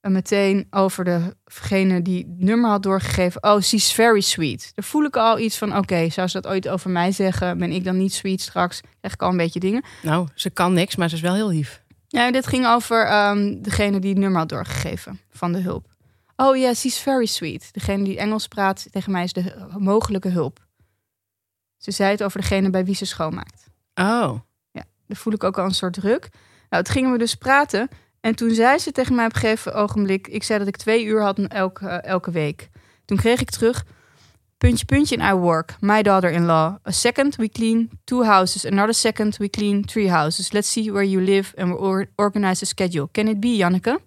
[0.02, 1.04] eh, meteen over
[1.44, 3.44] degene die het nummer had doorgegeven.
[3.44, 4.72] Oh, she's very sweet.
[4.76, 5.78] Daar voel ik al iets van.
[5.78, 7.58] Oké, zou ze dat ooit over mij zeggen?
[7.58, 8.82] Ben ik dan niet sweet straks?
[9.00, 9.84] Krijg ik al een beetje dingen.
[10.02, 11.84] Nou, ze kan niks, maar ze is wel heel lief.
[12.08, 15.88] Ja, dit ging over ehm, degene die het nummer had doorgegeven van de hulp.
[16.36, 17.74] Oh ja, she's very sweet.
[17.74, 20.60] Degene die Engels praat tegen mij is de mogelijke hulp.
[21.78, 23.70] Ze zei het over degene bij wie ze schoonmaakt.
[23.94, 24.40] Oh.
[25.12, 26.30] Daar voel ik ook al een soort druk.
[26.70, 27.90] Nou, toen gingen we dus praten.
[28.22, 30.28] En toen zei ze tegen mij op een gegeven ogenblik...
[30.28, 32.70] Ik zei dat ik twee uur had elke, elke week.
[33.06, 33.86] Toen kreeg ik terug...
[34.58, 35.76] Puntje, puntje in I work.
[35.80, 36.76] My daughter-in-law.
[36.88, 38.66] A second, we clean two houses.
[38.66, 40.52] Another second, we clean three houses.
[40.52, 43.10] Let's see where you live and we or- organize a schedule.
[43.12, 44.00] Can it be, Janneke?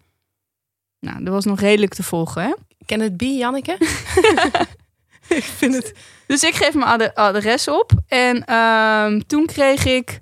[1.00, 2.53] Nou, dat was nog redelijk te volgen, hè?
[2.87, 3.77] Ken het B, Janneke?
[5.29, 5.92] ik vind het...
[6.27, 7.92] Dus ik geef mijn ad- adres op.
[8.07, 10.20] En ehm, toen kreeg ik...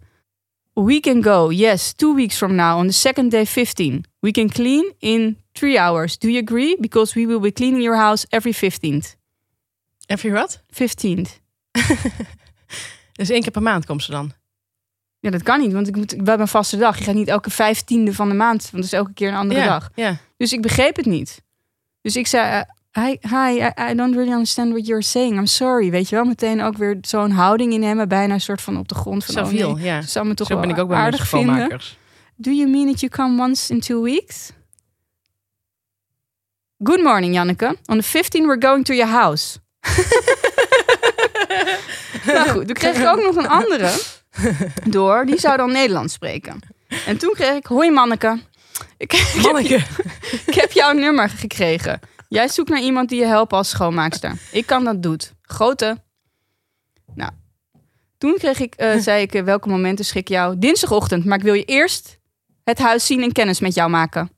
[0.74, 4.04] We can go, yes, two weeks from now, on the second day 15.
[4.20, 6.18] We can clean in three hours.
[6.18, 6.76] Do you agree?
[6.80, 9.16] Because we will be cleaning your house every 15th.
[10.06, 10.62] Heb je wat?
[10.70, 11.40] 15th.
[13.12, 14.32] Dus één keer per maand komt ze dan.
[15.20, 16.98] Ja, dat kan niet, want ik moet, we hebben een vaste dag.
[16.98, 19.61] Je gaat niet elke vijftiende van de maand, want het is elke keer een andere
[19.61, 19.90] ja, dag.
[19.94, 20.16] Ja.
[20.37, 21.42] Dus ik begreep het niet.
[22.00, 25.37] Dus ik zei, eh, hi, hi I, I don't really understand what you're saying.
[25.37, 25.90] I'm sorry.
[25.90, 28.88] Weet je wel, meteen ook weer zo'n houding in hem, bijna een soort van op
[28.88, 29.24] de grond.
[29.24, 30.02] Van, oh nee, ja.
[30.02, 31.81] zou me toch Zo wel ben ik ook bij aardig vinden.
[32.37, 34.52] Do you mean that you come once in two weeks?
[36.85, 37.76] Good morning, Janneke.
[37.87, 39.59] On the 15 we're going to your house.
[42.26, 43.90] nou goed, toen kreeg ik ook nog een andere
[44.85, 45.26] door.
[45.26, 46.61] Die zou dan Nederlands spreken.
[47.07, 48.40] En toen kreeg ik, hoi Manneke.
[48.96, 49.83] Ik, ik, heb, Manneke.
[50.46, 52.00] ik heb jouw nummer gekregen.
[52.33, 54.37] Jij zoekt naar iemand die je helpt als schoonmaakster.
[54.53, 55.33] Ik kan dat doet.
[55.42, 55.97] Grote.
[57.14, 57.31] Nou,
[58.18, 60.59] toen kreeg ik, eh, zei ik, eh, welke momenten schik jou?
[60.59, 62.18] Dinsdagochtend, maar ik wil je eerst
[62.64, 64.31] het huis zien en kennis met jou maken.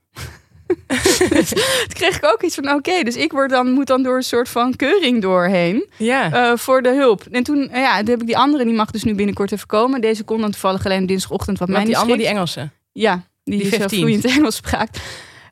[1.28, 1.48] dus
[1.88, 4.22] toen kreeg ik ook iets van, oké, dus ik word dan, moet dan door een
[4.22, 6.32] soort van keuring doorheen Ja.
[6.32, 7.22] eh, voor de hulp.
[7.30, 10.00] En toen, ja, toen heb ik die andere, die mag dus nu binnenkort even komen.
[10.00, 12.30] Deze kon dan toevallig alleen dinsdagochtend, wat mij Met die niet andere, die.
[12.30, 12.70] Engelse.
[12.92, 13.98] Ja, die, Die is 15.
[13.98, 15.00] vloeiend Engels spraakt.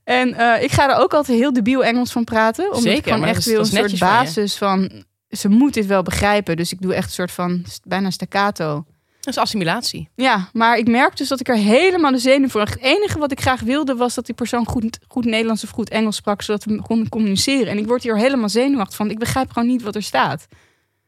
[0.04, 2.64] En eh, ik ga er ook altijd heel debiel Engels van praten.
[2.64, 5.04] Omdat Zeker, ik gewoon echt wil een soort van basis van...
[5.28, 6.56] Ze moet dit wel begrijpen.
[6.56, 8.84] Dus ik doe echt een soort van bijna staccato.
[9.20, 10.08] Dat is assimilatie.
[10.14, 12.60] Ja, maar ik merk dus dat ik er helemaal de zenuw voor.
[12.60, 15.88] Het enige wat ik graag wilde was dat die persoon goed, goed Nederlands of goed
[15.88, 16.42] Engels sprak.
[16.42, 17.66] Zodat we konden communiceren.
[17.66, 19.10] En ik word hier helemaal zenuwachtig van.
[19.10, 20.46] Ik begrijp gewoon niet wat er staat.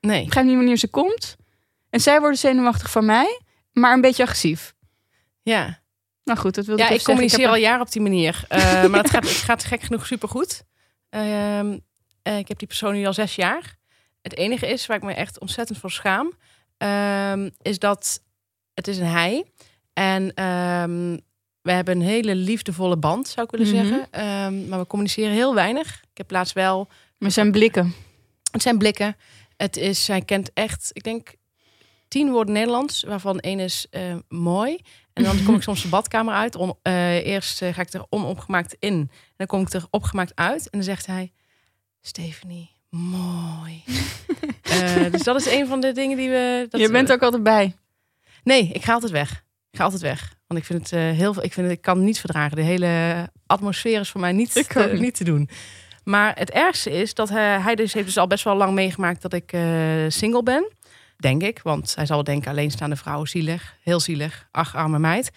[0.00, 0.18] Nee.
[0.18, 1.36] Ik begrijp niet wanneer ze komt.
[1.90, 3.40] En zij worden zenuwachtig van mij.
[3.72, 4.74] Maar een beetje agressief.
[5.42, 5.82] Ja.
[6.24, 8.44] Nou goed, dat wilde Ja, ik ik communiceer heb al jaren op die manier.
[8.48, 10.62] Eh, maar het gaat, het gaat gek genoeg supergoed.
[11.08, 11.70] Eh,
[12.22, 13.76] ik heb die persoon nu al zes jaar.
[14.22, 16.32] Het enige is waar ik me echt ontzettend voor schaam,
[16.76, 18.22] ehm, is dat
[18.74, 19.44] het is een hij.
[19.92, 21.16] En ehm,
[21.62, 23.86] we hebben een hele liefdevolle band, zou ik willen Mhm.
[23.86, 24.68] zeggen.
[24.68, 26.00] Maar we communiceren heel weinig.
[26.10, 27.94] Ik heb laatst wel Maar zijn blikken.
[28.50, 29.16] het zijn blikken.
[29.56, 31.34] Het is, hij kent echt, ik denk,
[32.08, 34.78] tien woorden Nederlands, waarvan één is eh, mooi.
[35.14, 36.56] En dan kom ik soms de badkamer uit.
[36.56, 38.92] Om, eh, eerst eh, ga ik er onopgemaakt in.
[38.92, 40.62] En dan kom ik er opgemaakt uit.
[40.62, 41.32] En dan zegt hij,
[42.00, 43.82] Stephanie, mooi.
[44.64, 46.66] Eh, dus dat is een van de dingen die we...
[46.70, 47.74] Dat je bent ook altijd bij.
[48.42, 49.30] Nee, ik ga altijd weg.
[49.70, 50.34] Ik ga altijd weg.
[50.46, 51.44] Want ik vind het heel veel.
[51.44, 52.56] Ik vind het, ik kan niet verdragen.
[52.56, 55.14] De hele atmosfeer is voor mij niet, te, niet.
[55.14, 55.48] te doen.
[56.04, 59.22] Maar het ergste is dat hij, hij dus heeft dus al best wel lang meegemaakt
[59.22, 59.56] dat ik
[60.08, 60.72] single ben.
[61.16, 61.60] Denk ik.
[61.62, 63.76] Want hij zal denken alleenstaande vrouw zielig.
[63.82, 64.48] Heel zielig.
[64.50, 65.32] Ach, arme meid.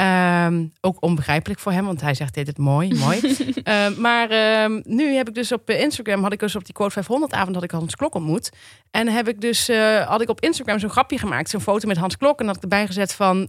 [0.00, 3.20] Ehm, ook onbegrijpelijk voor hem, want hij zegt dit het mooi, mooi.
[3.62, 6.74] Ehm, maar ehm, nu heb ik dus op eh, Instagram, had ik dus op die
[6.74, 8.50] Quote 500 avond, had ik Hans Klok ontmoet.
[8.90, 11.96] En heb ik dus, eh, had ik op Instagram zo'n grapje gemaakt, zo'n foto met
[11.96, 12.40] Hans Klok.
[12.40, 13.48] En had ik erbij gezet van,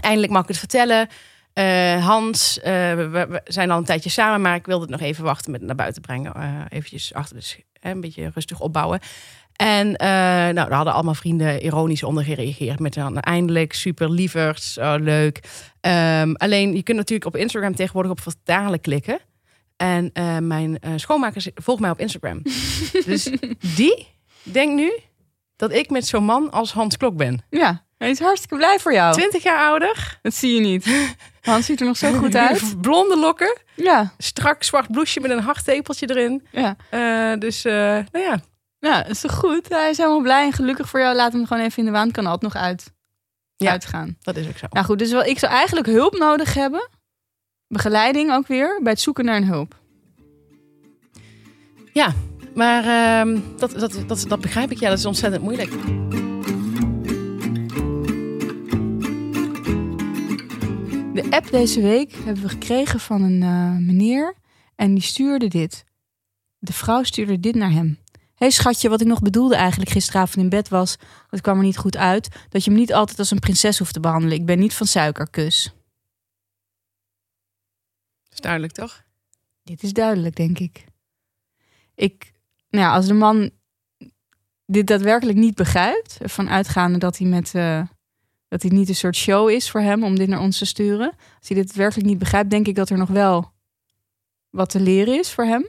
[0.00, 1.08] eindelijk mag ik het vertellen.
[1.52, 5.24] Eh, Hans, we, we zijn al een tijdje samen, maar ik wilde het nog even
[5.24, 6.66] wachten met naar buiten brengen.
[6.68, 9.00] Eventjes achter hè, een beetje rustig opbouwen.
[9.62, 12.78] En eh, nou, daar hadden allemaal vrienden ironisch onder gereageerd.
[12.78, 15.40] Met dan eindelijk super lieverd, zo leuk.
[15.80, 19.18] Ehm, alleen je kunt natuurlijk op Instagram tegenwoordig op vertalen klikken.
[19.76, 22.42] En eh, mijn eh, schoonmaker volgt mij op Instagram.
[23.06, 23.30] dus
[23.76, 24.08] die
[24.42, 24.98] denkt nu
[25.56, 27.44] dat ik met zo'n man als Hans Klok ben.
[27.50, 29.14] Ja, hij is hartstikke blij voor jou.
[29.14, 30.18] 20 jaar ouder.
[30.22, 31.14] Dat zie je niet.
[31.40, 32.80] Hans ziet er nog zo goed uit.
[32.80, 33.60] Blonde lokken.
[33.74, 36.46] Ja, Strak zwart blouseje met een harttepeltje erin.
[36.50, 36.76] ja.
[37.36, 38.40] Dus, nou ja.
[38.82, 39.68] Ja, is toch goed?
[39.68, 41.16] Hij is helemaal blij en gelukkig voor jou.
[41.16, 42.10] Laat hem gewoon even in de waan.
[42.10, 42.92] Kan altijd nog uit.
[43.56, 43.70] Ja.
[43.70, 44.16] Uitgaan.
[44.20, 44.66] Dat is ook zo.
[44.70, 46.88] Nou goed, dus wel, ik zou eigenlijk hulp nodig hebben.
[47.66, 48.80] Begeleiding ook weer.
[48.82, 49.80] Bij het zoeken naar een hulp.
[51.92, 52.12] Ja,
[52.54, 54.78] maar ehm, dat, dat, dat, dat begrijp ik.
[54.78, 55.70] Ja, dat is ontzettend moeilijk.
[61.14, 64.34] De app deze week hebben we gekregen van een eh, meneer.
[64.76, 65.84] En die stuurde dit.
[66.58, 68.01] De vrouw stuurde dit naar hem.
[68.42, 70.96] Hé hey schatje, wat ik nog bedoelde eigenlijk gisteravond in bed was...
[71.30, 72.28] dat kwam er niet goed uit...
[72.48, 74.36] dat je me niet altijd als een prinses hoeft te behandelen.
[74.36, 75.64] Ik ben niet van suikerkus.
[78.22, 79.02] Dat is duidelijk, toch?
[79.62, 80.84] Dit is duidelijk, denk ik.
[81.94, 82.32] Ik,
[82.68, 83.50] nou ja, als de man
[84.66, 87.86] dit daadwerkelijk niet begrijpt, ervan uitgaande dat hij met eh,
[88.48, 91.10] dat hij niet een soort show is voor hem om dit naar ons te sturen.
[91.38, 93.52] Als hij dit werkelijk niet begrijpt, denk ik dat er nog wel
[94.50, 95.68] wat te leren is voor hem.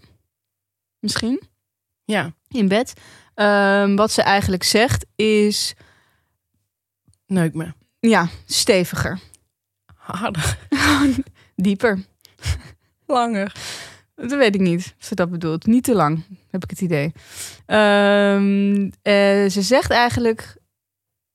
[0.99, 1.51] Misschien
[2.05, 2.93] Ja, in bed.
[3.33, 5.73] Ehm, wat ze eigenlijk zegt is,
[7.27, 7.73] neuk me.
[7.99, 9.19] ja, steviger,
[9.95, 10.57] Harder,
[11.55, 12.05] dieper.
[13.05, 13.55] langer.
[14.15, 15.65] Dat weet ik niet of ze dat bedoelt.
[15.65, 17.11] Niet te lang, heb ik het idee.
[17.65, 20.55] Ehm, eh, ze zegt eigenlijk...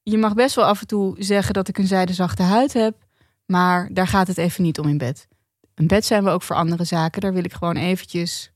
[0.02, 2.96] Je mag best wel af en toe zeggen dat ik een zijdezachte huid heb.
[3.46, 5.28] Maar daar gaat het even niet om in bed.
[5.74, 7.20] In bed zijn we ook voor andere zaken.
[7.20, 8.52] Daar wil ik gewoon eventjes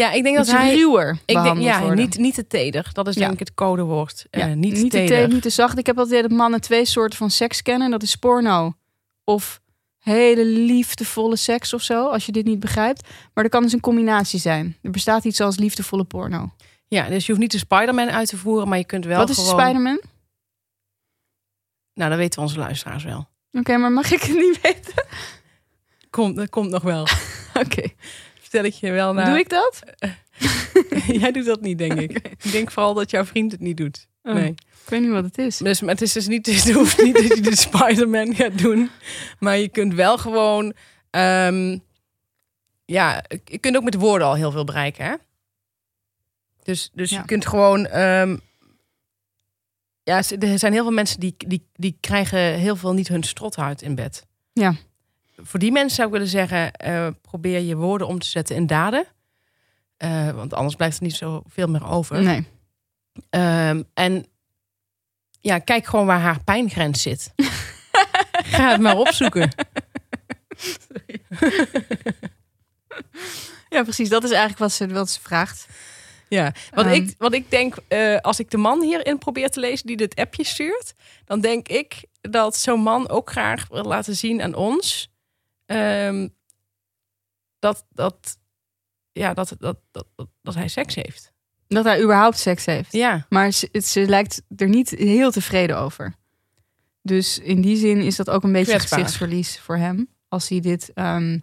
[0.00, 0.74] Ja, ik denk dat hij...
[0.74, 1.96] ruwer Ik denk, ja, worden.
[1.98, 2.90] niet, niet te teder.
[2.92, 3.20] Dat is Ja.
[3.20, 4.26] denk ik het codewoord.
[4.30, 5.28] Ja, Eh, niet, niet te teder.
[5.28, 5.78] te, niet te zacht.
[5.78, 7.90] Ik heb altijd dat mannen twee soorten van seks kennen.
[7.90, 8.74] Dat is porno
[9.24, 9.60] of
[9.98, 12.08] hele liefdevolle seks of zo.
[12.08, 13.08] Als je dit niet begrijpt.
[13.34, 14.76] Maar er kan dus een combinatie zijn.
[14.82, 16.50] Er bestaat iets als liefdevolle porno.
[16.88, 19.28] Ja, dus je hoeft niet de Spider-Man uit te voeren, maar je kunt wel Wat
[19.28, 19.56] is gewoon...
[19.56, 20.00] de Spider-Man?
[21.94, 23.28] Nou, dat weten onze luisteraars wel.
[23.52, 25.04] Oké, maar mag ik het niet weten?
[26.10, 27.06] Komt, dat komt nog wel.
[27.64, 27.88] Oké.
[28.50, 29.24] Vertel ik je wel na.
[29.24, 29.80] Doe ik dat?
[31.20, 32.10] Jij doet dat niet, denk ik.
[32.42, 34.08] Ik denk vooral dat jouw vriend het niet doet.
[34.22, 34.48] Oh, Nee.
[34.50, 35.56] Ik weet niet wat het is.
[35.56, 38.90] Dus, maar het is dus niet, het hoeft niet dat je de Spider-Man gaat doen.
[39.38, 40.72] Maar je kunt wel gewoon...
[41.10, 41.78] ehm,
[42.84, 45.14] ja, je kunt ook met woorden al heel veel bereiken, hè?
[46.62, 47.18] Dus, dus Ja.
[47.18, 47.86] je kunt gewoon...
[47.86, 48.36] ehm,
[50.02, 53.82] ja, er zijn heel veel mensen die, die, die krijgen heel veel niet hun strothuid
[53.82, 54.26] in bed.
[54.52, 54.74] Ja.
[55.42, 58.66] Voor die mensen zou ik willen zeggen, eh, probeer je woorden om te zetten in
[58.66, 59.04] daden.
[59.96, 62.22] Eh, want anders blijft er niet zoveel meer over.
[62.22, 62.46] Nee.
[63.30, 64.26] Ehm, en
[65.40, 67.32] ja, kijk gewoon waar haar pijngrens zit.
[68.52, 69.50] Ga het maar opzoeken.
[73.68, 74.08] Ja, precies.
[74.08, 75.66] Dat is eigenlijk wat ze, wat ze vraagt.
[76.28, 76.94] Ja, wat, Ehm.
[76.94, 80.14] ik, wat ik denk, eh, als ik de man hierin probeer te lezen die dit
[80.14, 85.10] appje stuurt, dan denk ik dat zo'n man ook graag wil laten zien aan ons
[85.70, 86.28] ehm,
[87.58, 88.38] dat, dat,
[89.12, 90.06] ja, dat, dat, dat,
[90.42, 91.32] dat, hij seks heeft.
[91.66, 92.92] Dat hij überhaupt seks heeft.
[92.92, 96.14] Ja, Maar ze lijkt er niet heel tevreden over.
[97.02, 98.98] Dus in die zin is dat ook een beetje Kwetsbaar.
[98.98, 100.08] gezichtsverlies voor hem.
[100.28, 101.38] Als hij dit ehm,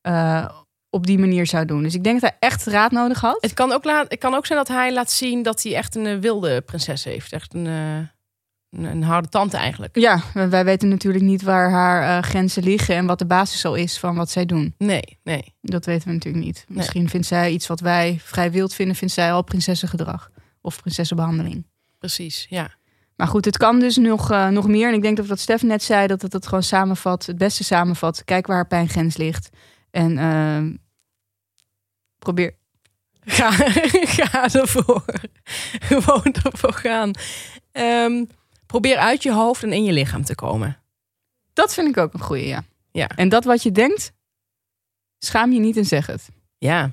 [0.00, 0.58] eh,
[0.90, 1.82] op die manier zou doen.
[1.82, 3.38] Dus ik denk dat hij echt raad nodig had.
[3.40, 5.94] het kan ook, laat, het kan ook zijn dat hij laat zien dat hij echt
[5.94, 7.32] een eh, wilde prinses heeft.
[7.32, 8.08] Echt een, eh,
[8.72, 9.98] een, harde tante eigenlijk.
[9.98, 13.74] Ja, wij- weten natuurlijk niet waar haar eh, grenzen liggen en wat de basis al
[13.74, 14.74] is van wat zij doen.
[14.78, 15.54] Nee, nee.
[15.60, 16.64] Dat weten we natuurlijk niet.
[16.68, 16.76] Nee.
[16.78, 20.30] Misschien vindt zij iets wat wij vrij wild vinden, vindt zij al prinsessengedrag
[20.60, 21.66] of prinsessenbehandeling.
[21.98, 22.70] Precies, ja.
[23.16, 24.88] Maar goed, het kan dus nog, eh, nog meer.
[24.88, 27.64] En ik denk dat wat Stef net zei, dat het het gewoon samenvat, het beste
[27.64, 28.24] samenvat.
[28.24, 29.50] Kijk waar haar pijngrens ligt.
[29.90, 30.76] En ehm,
[32.18, 32.54] probeer.
[33.24, 35.04] Ga, ga ervoor.
[35.88, 37.10] Gewoon ervoor gaan.
[37.72, 38.24] Ehm,
[38.72, 40.78] probeer uit je hoofd en in je lichaam te komen.
[41.52, 42.64] Dat vind ik ook een goeie, ja.
[42.92, 43.08] Ja.
[43.08, 44.12] En dat wat je denkt,
[45.18, 46.28] schaam je niet en zeg het.
[46.58, 46.90] Ja.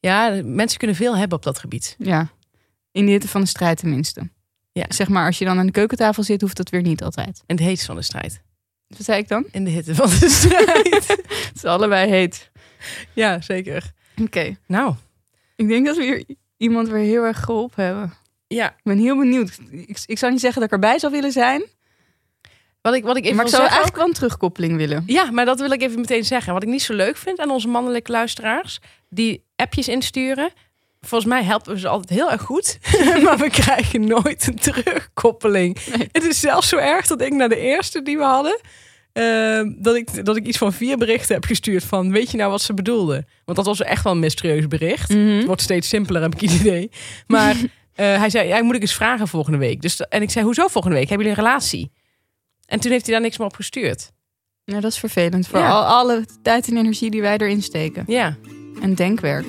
[0.00, 1.94] Ja, mensen kunnen veel hebben op dat gebied.
[1.98, 2.28] Ja.
[2.92, 4.30] In de hitte van de strijd tenminste.
[4.72, 4.84] Ja.
[4.88, 7.42] Zeg maar, als je dan aan de keukentafel zit, hoeft dat weer niet altijd.
[7.46, 8.42] En het heetst van de strijd.
[8.86, 9.46] Wat zei ik dan?
[9.50, 11.06] In de hitte van de strijd.
[11.48, 12.50] Het is allebei heet.
[13.12, 13.92] ja, zeker.
[14.22, 14.56] Oké.
[14.66, 14.94] Nou,
[15.56, 16.24] Ik denk dat we hier
[16.56, 18.12] iemand weer heel erg geholpen hebben.
[18.54, 18.68] Ja.
[18.68, 19.58] Ik ben heel benieuwd.
[19.70, 21.64] Ik, ik zou niet zeggen dat ik erbij zou willen zijn.
[22.84, 25.02] Wat ik, wat ik even maar ik zou eigenlijk wel een terugkoppeling willen.
[25.06, 26.52] Ja, maar dat wil ik even meteen zeggen.
[26.52, 30.50] Wat ik niet zo leuk vind aan onze mannelijke luisteraars, die appjes insturen.
[31.00, 32.78] Volgens mij helpen we ze altijd heel erg goed,
[33.24, 35.78] maar we krijgen nooit een terugkoppeling.
[35.96, 36.08] Nee.
[36.12, 38.60] Het is zelfs zo erg dat ik naar de eerste die we hadden,
[39.12, 42.12] ehm, dat, ik, dat ik iets van vier berichten heb gestuurd van...
[42.12, 43.24] weet je nou wat ze bedoelde?
[43.44, 45.08] Want dat was echt wel een mysterieus bericht.
[45.08, 46.90] Het wordt steeds simpeler, heb ik het idee.
[47.26, 47.56] Maar
[47.94, 49.82] eh, hij zei, ja, moet ik eens vragen volgende week.
[49.82, 51.08] Dus, en ik zei, hoezo volgende week?
[51.08, 51.92] Hebben jullie een relatie?
[52.66, 54.12] En toen heeft hij daar niks meer op gestuurd.
[54.64, 55.46] Nou, dat is vervelend.
[55.46, 55.68] Voor Ja.
[55.70, 58.04] al, alle tijd en energie die wij erin steken.
[58.06, 58.36] Ja,
[58.80, 59.46] En denkwerk.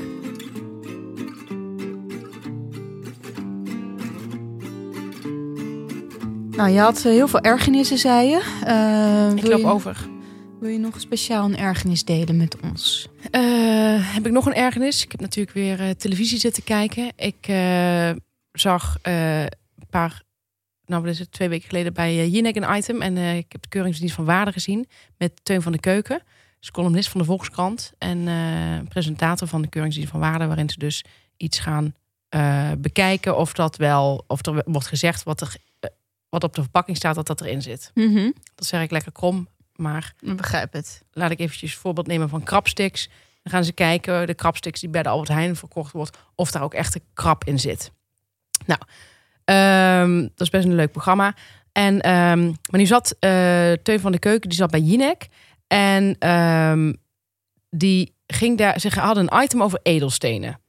[6.55, 8.41] Nou, je had eh, heel veel ergernissen, zei je.
[8.65, 10.08] Eh, ik loop je, over.
[10.60, 13.08] Wil je nog speciaal een ergernis delen met ons?
[14.13, 15.03] Heb ik nog een ergernis?
[15.03, 17.12] Ik heb natuurlijk weer eh, televisie zitten kijken.
[17.15, 17.36] Ik
[18.59, 20.21] zag eh, een paar,
[20.85, 23.01] nou wat is het, twee weken geleden bij uh, Jinek een item.
[23.01, 24.87] En eh, ik heb de Keuringsdienst van Waarde gezien
[25.17, 26.21] met Teun van de Keuken.
[26.59, 30.45] Dus columnist van de Volkskrant en eh, presentator van de Keuringsdienst van Waarde.
[30.47, 31.03] Waarin ze dus
[31.37, 31.93] iets gaan
[32.29, 35.89] eh, bekijken of dat wel, of er wordt gezegd wat, er, eh,
[36.29, 37.91] wat op de verpakking staat dat dat erin zit.
[38.55, 41.03] Dat zeg ik lekker krom, maar Ik begrijp het.
[41.11, 43.09] laat ik eventjes een voorbeeld nemen van krabsticks.
[43.43, 46.63] Dan gaan ze kijken, de krabsticks die bij de Albert Heijn verkocht wordt, of daar
[46.63, 47.91] ook echt een krab in zit.
[48.65, 48.80] Nou,
[49.45, 51.36] ehm, dat is best een leuk programma.
[51.71, 55.28] En, ehm, maar nu zat eh Teun van de Keuken, die zat bij Jinek.
[55.67, 56.93] En ehm,
[57.69, 60.60] die ging daar, ze hadden een item over edelstenen.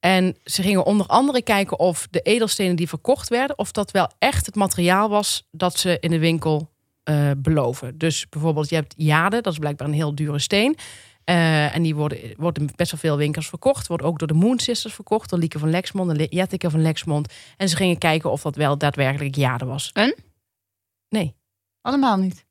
[0.00, 4.10] En ze gingen onder andere kijken of de edelstenen die verkocht werden, of dat wel
[4.18, 6.70] echt het materiaal was dat ze in de winkel
[7.02, 7.98] eh, beloven.
[7.98, 10.76] Dus bijvoorbeeld, je hebt jade, dat is blijkbaar een heel dure steen.
[11.28, 13.86] Eh, en die worden, wordt in best wel veel winkels verkocht.
[13.86, 15.30] Wordt ook door de Moon Sisters verkocht.
[15.30, 17.32] Door Lieke van Lexmond en Jetteke van Lexmond.
[17.56, 19.90] En ze gingen kijken of dat wel daadwerkelijk jade was.
[19.92, 20.14] En?
[21.08, 21.34] Nee.
[21.80, 22.44] Allemaal niet.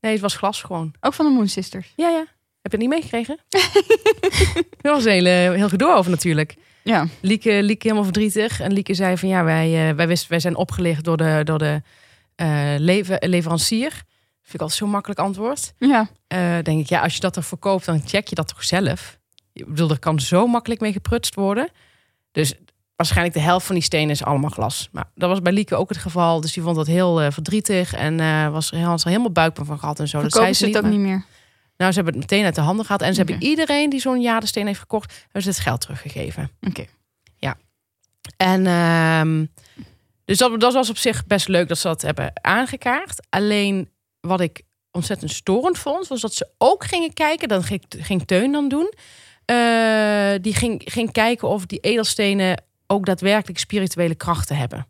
[0.00, 0.94] Nee, het was glas gewoon.
[1.00, 1.92] Ook van de Moon Sisters.
[1.96, 2.18] Ja, ja.
[2.62, 3.38] Heb je het niet meegekregen?
[4.80, 6.56] er was een hele, heel gedoe over natuurlijk.
[6.82, 7.06] Ja.
[7.20, 8.60] Lieke, Lieke helemaal verdrietig.
[8.60, 11.58] En Lieke zei van ja, wij, eh, wij, wisten, wij zijn opgelicht door de, door
[11.58, 11.82] de
[12.34, 14.02] eh, lever, leverancier.
[14.44, 15.74] Vind ik altijd zo'n makkelijk antwoord.
[15.78, 16.08] Ja.
[16.26, 19.18] Eh, denk ik, ja, als je dat er verkoopt, dan check je dat toch zelf.
[19.52, 21.68] Ik bedoel, er kan zo makkelijk mee geprutst worden.
[22.32, 22.54] Dus
[22.96, 24.88] waarschijnlijk de helft van die stenen is allemaal glas.
[24.92, 26.40] Maar dat was bij Lieke ook het geval.
[26.40, 27.94] Dus die vond dat heel eh, verdrietig.
[27.94, 30.22] En eh was, er helemaal buikpijn van gehad en zo.
[30.22, 31.24] dat zei ze het ook niet meer.
[31.76, 33.02] Nou, ze hebben het meteen uit de handen gehad.
[33.02, 36.50] En ze hebben iedereen die zo'n jadesteen heeft gekocht, hebben ze het geld teruggegeven.
[36.60, 36.84] Oké.
[38.36, 39.44] En ehm,
[40.24, 43.26] dus dat, dat was op zich best leuk dat ze dat hebben aangekaart.
[43.30, 43.88] Alleen
[44.26, 47.48] wat ik ontzettend storend vond, was dat ze ook gingen kijken.
[47.48, 48.92] Dan ging, Teun dan doen.
[49.44, 54.86] Eh, die ging, ging kijken of die edelstenen ook daadwerkelijk spirituele krachten hebben.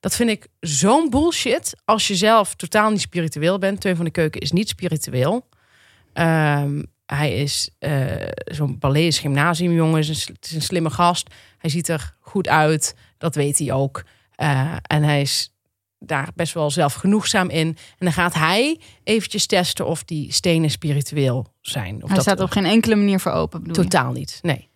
[0.00, 1.74] Dat vind ik zo'n bullshit.
[1.84, 3.80] Als je zelf totaal niet spiritueel bent.
[3.80, 5.48] Teun van de Keuken is niet spiritueel.
[6.12, 8.06] Ehm, hij is eh,
[8.44, 9.98] zo'n Balees gymnasiumjongen.
[9.98, 11.34] Is een, het is een slimme gast.
[11.58, 12.94] Hij ziet er goed uit.
[13.18, 14.04] Dat weet hij ook.
[14.34, 15.53] Eh, en hij is
[16.06, 17.66] daar best wel zelfgenoegzaam in.
[17.66, 21.94] En dan gaat hij eventjes testen of die stenen spiritueel zijn.
[21.94, 23.88] Of Hij dat staat op geen enkele manier voor open, bedoel je?
[23.90, 24.38] totaal niet.
[24.42, 24.68] Nee.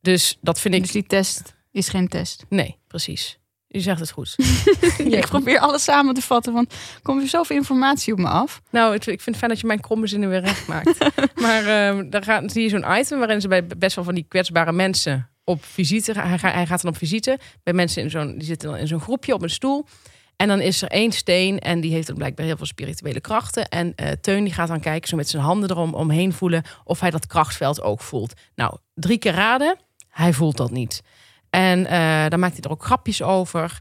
[0.00, 0.82] Dus dat vind ik.
[0.82, 2.44] Dus die test is geen test.
[2.48, 3.38] Nee, precies.
[3.70, 4.36] Je zegt het goed.
[4.98, 8.62] ik probeer alles samen te vatten, want er komt weer zoveel informatie op me af.
[8.70, 10.98] Nou, ik vind het fijn dat je mijn kromme zinnen weer recht maakt.
[11.42, 14.24] maar ehm daar gaat, zie je zo'n item waarin ze bij best wel van die
[14.28, 16.28] kwetsbare mensen op visite gaan.
[16.28, 18.86] Hij, ga- hij gaat dan op visite bij mensen in zo'n, die zitten dan in
[18.86, 19.86] zo'n groepje op een stoel.
[20.38, 23.68] En dan is er één steen en die heeft dan blijkbaar heel veel spirituele krachten.
[23.68, 27.00] En eh, Teun die gaat dan kijken, zo met zijn handen erom omheen voelen of
[27.00, 28.32] hij dat krachtveld ook voelt.
[28.54, 29.76] Nou, drie keer raden,
[30.08, 31.02] hij voelt dat niet.
[31.50, 33.80] En eh, dan maakt hij er ook grapjes over.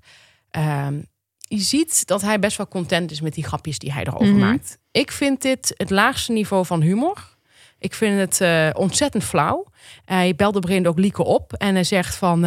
[0.49, 1.01] Ehm,
[1.37, 4.39] je ziet dat hij best wel content is met die grapjes die hij erover Mhm.
[4.39, 4.77] maakt.
[4.91, 7.35] Ik vind dit het laagste niveau van humor.
[7.79, 9.65] Ik vind het eh, ontzettend flauw.
[10.05, 12.45] Hij belde op ook Lieke op en hij zegt van...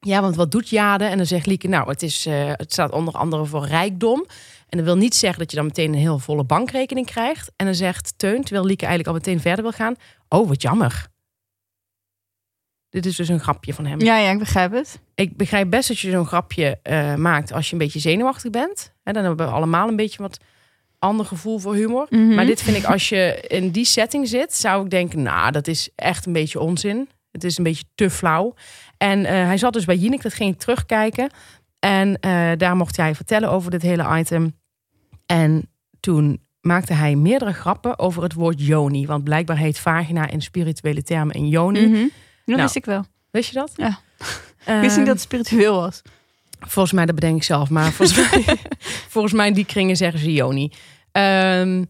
[0.00, 1.04] ja, want wat doet Jade?
[1.04, 4.26] En dan zegt Lieke, nou, het, is, eh, het staat onder andere voor rijkdom.
[4.68, 7.50] En dat wil niet zeggen dat je dan meteen een heel volle bankrekening krijgt.
[7.56, 9.94] En dan zegt Teun, terwijl Lieke eigenlijk al meteen verder wil gaan...
[10.28, 11.06] oh, wat jammer.
[12.90, 14.00] Dit is dus een grapje van hem.
[14.00, 15.00] Ja, ja, ik begrijp het.
[15.14, 18.92] Ik begrijp best dat je zo'n grapje eh, maakt als je een beetje zenuwachtig bent.
[19.02, 20.38] Hè, dan hebben we allemaal een beetje wat
[20.98, 22.06] ander gevoel voor humor.
[22.10, 22.34] Mhm.
[22.34, 25.66] Maar dit vind ik, als je in die setting zit, zou ik denken, nou, dat
[25.66, 27.08] is echt een beetje onzin.
[27.30, 28.54] Het is een beetje te flauw.
[28.96, 31.30] En eh, hij zat dus bij Jinek, dat ging ik terugkijken.
[31.78, 34.56] En eh, daar mocht hij vertellen over dit hele item.
[35.26, 39.06] En toen maakte hij meerdere grappen over het woord yoni.
[39.06, 41.86] Want blijkbaar heet vagina in spirituele termen een yoni.
[41.86, 42.00] Mhm.
[42.02, 42.10] Dat
[42.44, 42.60] Nou.
[42.62, 43.04] wist ik wel.
[43.30, 43.72] Wist je dat?
[43.76, 43.98] Ja.
[44.76, 46.02] Ik wist niet dat het spiritueel was.
[46.60, 47.70] Volgens mij, dat bedenk ik zelf.
[47.70, 48.44] Maar volgens mij,
[49.08, 50.72] volgens mij in die kringen zeggen ze Joni.
[51.12, 51.84] Ehm,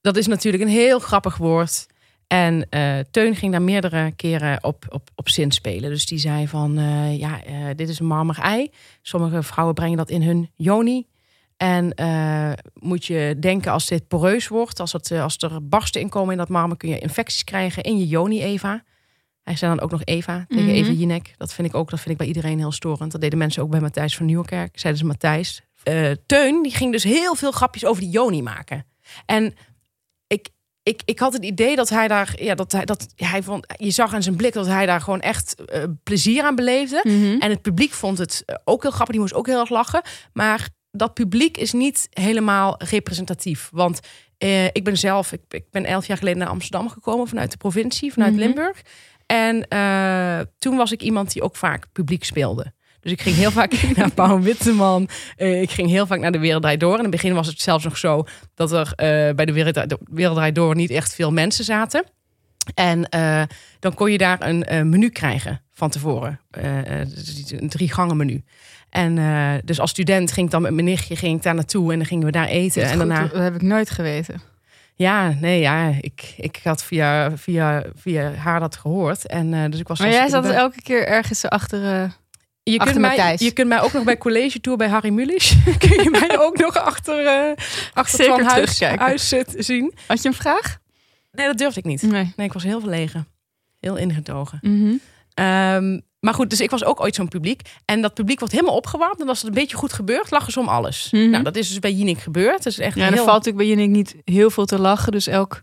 [0.00, 1.86] dat is natuurlijk een heel grappig woord.
[2.28, 5.90] En eh, Teun ging daar meerdere keren op, op, op zin spelen.
[5.90, 8.70] Dus die zei van, eh, ja, eh, dit is een marmer ei.
[9.02, 11.06] Sommige vrouwen brengen dat in hun Joni.
[11.56, 11.94] En
[12.72, 16.38] moet je denken als dit poreus wordt, als, het, als er barsten in komen in
[16.38, 18.84] dat marmer, kun je infecties krijgen in je Joni Eva.
[19.42, 20.74] Hij zei dan ook nog Eva tegen Mhm.
[20.74, 21.34] Eva Jinek.
[21.36, 23.12] Dat vind ik ook, dat vind ik bij iedereen heel storend.
[23.12, 24.78] Dat deden mensen ook bij Matthijs van Nieuwkerk.
[24.78, 25.62] Zeiden ze Matthijs.
[26.26, 28.86] Teun, die ging dus heel veel grapjes over die Joni maken.
[29.26, 29.54] En
[30.88, 33.90] ik, ik, had het idee dat hij daar, ja, dat hij, dat hij vond, je
[33.90, 37.00] zag aan zijn blik dat hij daar gewoon echt eh, plezier aan beleefde.
[37.02, 37.40] Mhm.
[37.40, 39.14] En het publiek vond het eh, ook heel grappig.
[39.14, 40.02] Die moest ook heel erg lachen.
[40.32, 43.68] Maar dat publiek is niet helemaal representatief.
[43.72, 44.00] Want
[44.38, 47.56] eh, ik ben zelf, ik, ik ben elf jaar geleden naar Amsterdam gekomen vanuit de
[47.56, 48.40] provincie, vanuit Mhm.
[48.40, 48.82] Limburg.
[49.26, 49.68] En
[50.58, 52.72] toen was ik iemand die ook vaak publiek speelde.
[53.00, 55.08] Dus ik ging heel vaak naar Paul Witteman.
[55.36, 56.96] Eh, ik ging heel vaak naar de Wereld Door.
[56.96, 58.24] In het begin was het zelfs nog zo
[58.54, 59.52] dat er eh, bij de
[60.10, 62.04] Wereld Door- niet echt veel mensen zaten.
[62.74, 63.42] En eh,
[63.78, 66.40] dan kon je daar een menu krijgen van tevoren.
[67.08, 68.42] Dus een drie gangen menu.
[68.90, 69.14] En
[69.64, 72.06] dus als student ging ik dan met mijn nichtje ging ik daar naartoe en dan
[72.06, 72.82] gingen we daar eten.
[72.82, 74.40] Goed, En daarna, Dat heb ik nooit geweten.
[74.94, 79.26] ja, nee, ja, ik, ik had via, via, via haar dat gehoord.
[79.26, 79.98] En dus ik was.
[79.98, 82.10] Maar jij zat ben- elke keer ergens achter.
[82.68, 83.40] Eh, je achter kunt, mij, Matthijs.
[83.40, 85.56] je kunt mij ook nog bij college tour bij Harry Mulisch.
[85.78, 87.52] kun je mij ook nog achter, eh
[87.92, 89.94] achter Zeker Huis, huis zit, zien.
[90.06, 90.78] had je een vraag?
[91.32, 92.02] Nee, dat durfde ik niet.
[92.02, 92.32] Nee.
[92.36, 93.26] Nee, ik was heel verlegen.
[93.80, 94.58] Heel ingetogen.
[94.62, 94.94] Mhm.
[95.34, 97.60] Ehm, maar goed, dus ik was ook ooit zo'n publiek.
[97.84, 99.20] En dat publiek wordt helemaal opgewarmd.
[99.20, 101.08] En als het een beetje goed gebeurt, lachen ze om alles.
[101.10, 101.30] Mhm.
[101.30, 102.56] Nou, dat is dus bij Jinek gebeurd.
[102.56, 103.18] Dat is echt Ja, en heel...
[103.18, 105.12] er valt natuurlijk bij Jinek niet heel veel te lachen.
[105.12, 105.62] Dus elk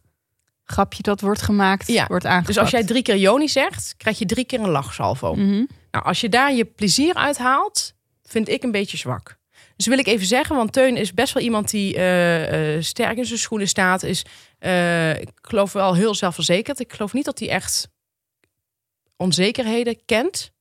[0.66, 2.05] grapje dat wordt gemaakt, Ja.
[2.07, 2.47] wordt aangepakt.
[2.47, 5.34] Dus als jij drie keer Joni zegt, krijg je drie keer een lachsalvo.
[5.36, 5.66] Mhm.
[5.91, 7.93] Nou, als je daar je plezier uit haalt,
[8.24, 9.38] vind ik een beetje zwak.
[9.76, 13.26] Dus wil ik even zeggen, want Teun is best wel iemand die eh, sterk in
[13.26, 14.03] zijn schoenen staat.
[14.03, 14.26] Is,
[14.59, 16.80] eh, ik geloof wel heel zelfverzekerd.
[16.80, 17.88] Ik geloof niet dat hij echt
[19.18, 20.51] onzekerheden kent.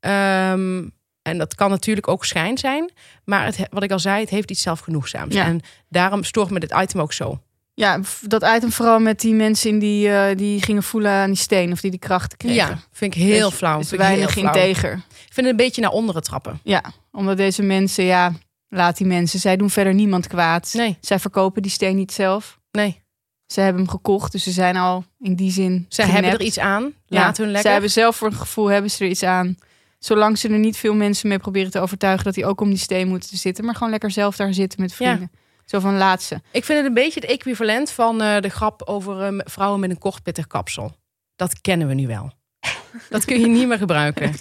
[0.00, 0.88] Ehm,
[1.22, 2.92] en dat kan natuurlijk ook schijn zijn.
[3.24, 5.34] Maar het, wat ik al zei, het heeft iets zelfgenoegzaams.
[5.34, 5.44] Ja.
[5.44, 7.42] En daarom stoort me dit item ook zo.
[7.78, 11.36] Ja, dat item vooral met die mensen in die, eh, die gingen voelen aan die
[11.38, 12.56] steen of die die krachten kregen.
[12.56, 13.78] Ja, vind ik heel Dus- flauw.
[13.78, 14.92] Dus weinig integer.
[14.92, 16.60] Ik vind het een beetje naar onderen trappen.
[16.62, 18.32] Ja, omdat deze mensen, ja,
[18.68, 19.40] laat die mensen.
[19.40, 20.70] Zij doen verder niemand kwaad.
[20.76, 22.58] Nee, Zij verkopen die steen niet zelf.
[22.70, 23.00] nee.
[23.46, 25.86] Ze hebben hem gekocht, dus ze zijn al in die zin.
[25.88, 26.12] Genept.
[26.12, 26.92] hebben er iets aan.
[27.06, 27.62] Ja, Laat hun lekker.
[27.62, 29.56] Zij hebben zelf voor een gevoel hebben ze er iets aan.
[29.98, 32.78] Zolang ze er niet veel mensen mee proberen te overtuigen dat die ook om die
[32.78, 35.30] steen moeten zitten, maar gewoon lekker zelf daar zitten met vrienden.
[35.68, 36.34] Zo van laat ze.
[36.52, 39.90] Ik vind het een beetje het equivalent van eh, de grap over eh, vrouwen met
[39.90, 40.96] een kort pittig kapsel.
[41.36, 42.32] Dat kennen we nu wel.
[43.10, 44.34] Dat kun je niet meer gebruiken.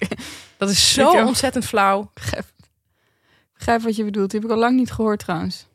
[0.58, 2.12] Dat is zo ontzettend flauw.
[2.14, 2.46] Begrijp,
[3.54, 4.32] begrijp wat je bedoelt.
[4.32, 5.68] Die heb ik al lang niet gehoord trouwens.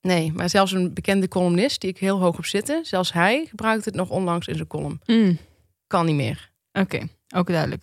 [0.00, 3.84] Nee, maar zelfs een bekende columnist die ik heel hoog op zitten, zelfs hij gebruikt
[3.84, 5.00] het nog onlangs in zijn column.
[5.06, 5.38] Mm,
[5.86, 6.50] Kan niet meer.
[6.72, 7.82] Oké, ook duidelijk.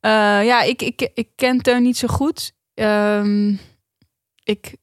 [0.00, 0.10] Eh,
[0.44, 2.52] ja, ik, ik, ik ken Teun niet zo goed.
[2.74, 3.54] Ehm,
[4.44, 4.76] ik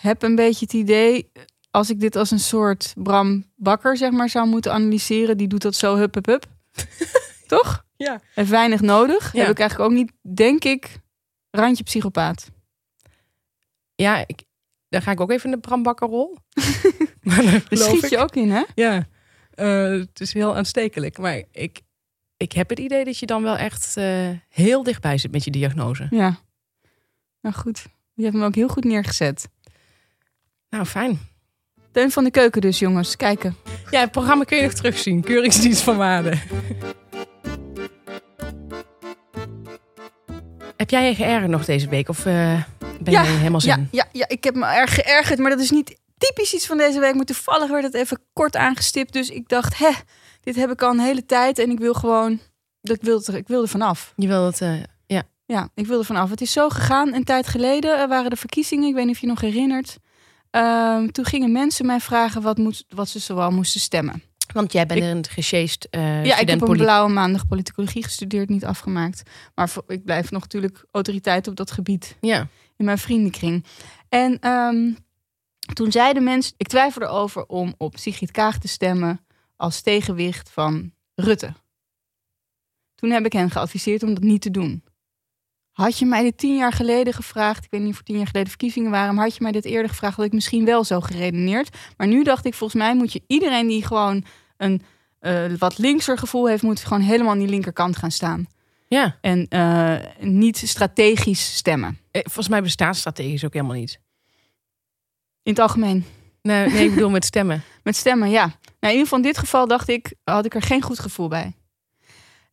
[0.00, 1.32] heb een beetje het idee,
[1.70, 5.62] als ik dit als een soort Bram Bakker zeg maar zou moeten analyseren, die doet
[5.62, 6.46] dat zo hup hup hup.
[7.46, 7.84] Toch?
[7.96, 8.20] Ja.
[8.34, 9.32] Heeft weinig nodig.
[9.32, 9.40] Ja.
[9.40, 10.98] Heb ik eigenlijk ook niet, denk ik,
[11.50, 12.50] randje psychopaat.
[13.94, 14.42] Ja, ik,
[14.88, 16.38] daar ga ik ook even in de Bram Bakker rol.
[17.22, 18.10] maar daar schiet ik.
[18.10, 18.62] je ook in, hè?
[18.74, 19.06] Ja,
[19.50, 21.18] eh, het is heel aanstekelijk.
[21.18, 21.80] Maar ik,
[22.36, 25.50] ik heb het idee dat je dan wel echt eh, heel dichtbij zit met je
[25.50, 26.06] diagnose.
[26.10, 26.38] Ja.
[27.40, 29.48] Nou goed, je hebt hem ook heel goed neergezet.
[30.70, 31.18] Nou, fijn.
[31.92, 33.16] Teun van de Keuken dus, jongens.
[33.16, 33.56] Kijken.
[33.90, 35.20] Ja, het programma kun je nog terugzien.
[35.22, 36.38] Keuringsdienst van waarde.
[40.76, 42.08] Heb jij je geërgerd nog deze week?
[42.08, 42.62] Of eh,
[43.00, 43.88] ben Ja, je helemaal Ja, zin?
[43.90, 47.00] ja, ja, ik heb me erg geërgerd, maar dat is niet typisch iets van deze
[47.00, 47.14] week.
[47.14, 49.12] Maar toevallig werd het even kort aangestipt.
[49.12, 49.90] Dus ik dacht, hè,
[50.40, 51.58] dit heb ik al een hele tijd.
[51.58, 52.40] En ik wil gewoon,
[52.80, 54.12] dat ik wil er, ik wil er vanaf.
[54.16, 54.60] Je wil het...
[54.60, 54.72] eh,
[55.06, 55.22] ja.
[55.46, 56.30] Ja, ik wil er vanaf.
[56.30, 57.14] Het is zo gegaan.
[57.14, 58.88] Een tijd geleden waren de verkiezingen.
[58.88, 59.96] Ik weet niet of je je nog herinnert.
[60.50, 64.22] Ehm, toen gingen mensen mij vragen wat, moet, wat ze zoal moesten stemmen.
[64.52, 68.48] Want jij bent Ik- een gesjeest eh ja, ik heb een blauwe maandag politicologie gestudeerd,
[68.48, 69.22] niet afgemaakt.
[69.54, 72.46] Maar voor- ik blijf nog natuurlijk autoriteit op dat gebied Ja.
[72.76, 73.64] in mijn vriendenkring.
[74.08, 74.92] En ehm,
[75.72, 79.20] toen zeiden mensen, ik twijfel erover om op Sigrid Kaag te stemmen
[79.56, 81.52] als tegenwicht van Rutte.
[82.94, 84.84] Toen heb ik hen geadviseerd om dat niet te doen.
[85.80, 88.48] Had je mij dit tien jaar geleden gevraagd, ik weet niet of tien jaar geleden
[88.48, 91.76] verkiezingen waren, maar had je mij dit eerder gevraagd, had ik misschien wel zo geredeneerd.
[91.96, 94.24] Maar nu dacht ik, volgens mij moet je iedereen die gewoon
[94.56, 94.82] een
[95.18, 98.46] eh, wat linkser gevoel heeft, moet gewoon helemaal aan die linkerkant gaan staan.
[98.88, 99.16] Ja.
[99.20, 101.98] En eh, niet strategisch stemmen.
[102.10, 104.00] Eh, Volgens mij bestaat strategisch ook helemaal niet.
[105.42, 106.04] In het algemeen.
[106.42, 107.62] Nee, nee ik bedoel met stemmen.
[107.82, 108.44] Met stemmen, ja.
[108.46, 111.28] Nou, in ieder geval in dit geval dacht ik, had ik er geen goed gevoel
[111.28, 111.52] bij.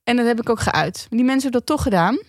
[0.03, 1.07] En dat heb ik ook geuit.
[1.09, 2.19] Die mensen hebben dat toch gedaan.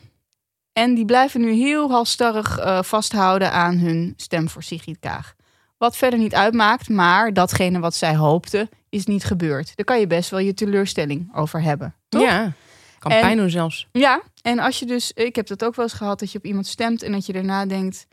[0.78, 5.34] En die blijven nu heel halstarrig eh, vasthouden aan hun stem voor Sigrid Kaag.
[5.76, 9.76] Wat verder niet uitmaakt, maar datgene wat zij hoopte, is niet gebeurd.
[9.76, 11.94] Daar kan je best wel je teleurstelling over hebben.
[12.08, 12.22] Toch?
[12.22, 12.52] Ja,
[12.98, 13.88] kan En- pijn doen zelfs.
[13.92, 16.44] Ja, en als je dus, ik heb dat ook wel eens gehad, dat je op
[16.44, 18.06] iemand stemt en dat je daarna denkt,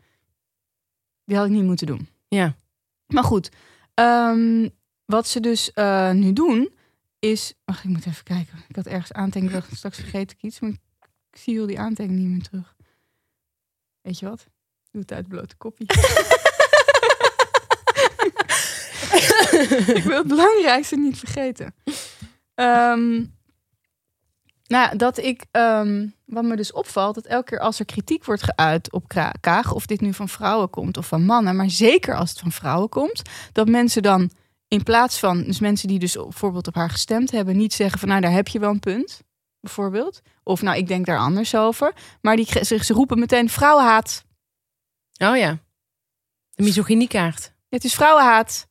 [1.24, 2.08] die had ik niet moeten doen.
[2.28, 2.54] Ja.
[3.06, 3.50] Maar goed,
[3.94, 4.68] ehm,
[5.04, 6.74] wat ze dus eh, nu doen
[7.18, 8.58] is, wacht, ik moet even kijken.
[8.68, 10.78] Ik had ergens dacht, straks vergeet ik iets, maar ik
[11.36, 12.74] zie heel die aantekening niet meer terug.
[14.00, 14.46] Weet je wat?
[14.90, 15.84] Doe het uit blote kopje.
[19.98, 21.74] ik wil het belangrijkste niet vergeten.
[22.54, 23.24] Ehm,
[24.66, 28.42] nou, dat ik, ehm, wat me dus opvalt, dat elke keer als er kritiek wordt
[28.42, 29.08] geuit op
[29.40, 32.52] Kaag, of dit nu van vrouwen komt of van mannen, maar zeker als het van
[32.52, 33.22] vrouwen komt,
[33.52, 34.30] dat mensen dan
[34.68, 38.08] in plaats van, dus mensen die dus bijvoorbeeld op haar gestemd hebben, niet zeggen van
[38.08, 39.20] nou daar heb je wel een punt,
[39.60, 40.20] bijvoorbeeld.
[40.42, 41.94] Of nou ik denk daar anders over.
[42.20, 44.24] Maar die, ze, ze roepen meteen vrouwenhaat.
[45.18, 45.58] Oh ja.
[46.54, 47.52] De misogyniekaart.
[47.68, 48.66] Het is vrouwenhaat.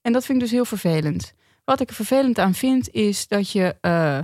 [0.00, 1.32] En dat vind ik dus heel vervelend.
[1.64, 3.76] Wat ik er vervelend aan vind, is dat je.
[3.80, 4.18] eh,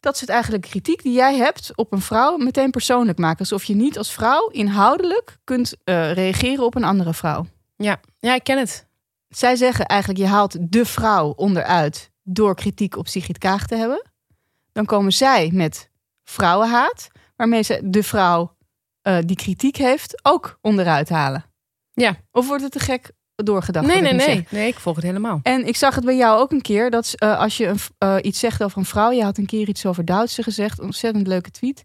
[0.00, 3.38] dat ze het eigenlijk kritiek die jij hebt op een vrouw meteen persoonlijk maken.
[3.38, 7.46] Alsof je niet als vrouw inhoudelijk kunt eh, reageren op een andere vrouw.
[7.76, 8.00] Ja.
[8.18, 8.86] ja, ik ken het.
[9.28, 14.10] Zij zeggen eigenlijk, je haalt de vrouw onderuit door kritiek op Sigrid Kaag te hebben.
[14.76, 15.90] Dan komen zij met
[16.24, 18.56] vrouwenhaat, waarmee ze de vrouw
[19.02, 21.44] eh, die kritiek heeft ook onderuit halen.
[21.92, 22.16] Ja.
[22.30, 23.86] Of wordt het te gek doorgedacht?
[23.86, 24.26] Nee, nee, nee.
[24.26, 24.50] zeg?
[24.50, 25.40] Nee, ik volg het helemaal.
[25.42, 28.16] En ik zag het bij jou ook een keer, dat eh, als je een, eh,
[28.22, 31.50] iets zegt over een vrouw, je had een keer iets over Duitse gezegd, ontzettend leuke
[31.50, 31.84] tweet.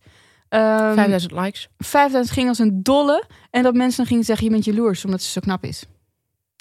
[0.50, 1.68] Ehm 5000 likes.
[1.78, 3.24] 5000 ging als een dolle.
[3.50, 5.86] En dat mensen dan gingen zeggen, je bent jaloers omdat ze zo knap is.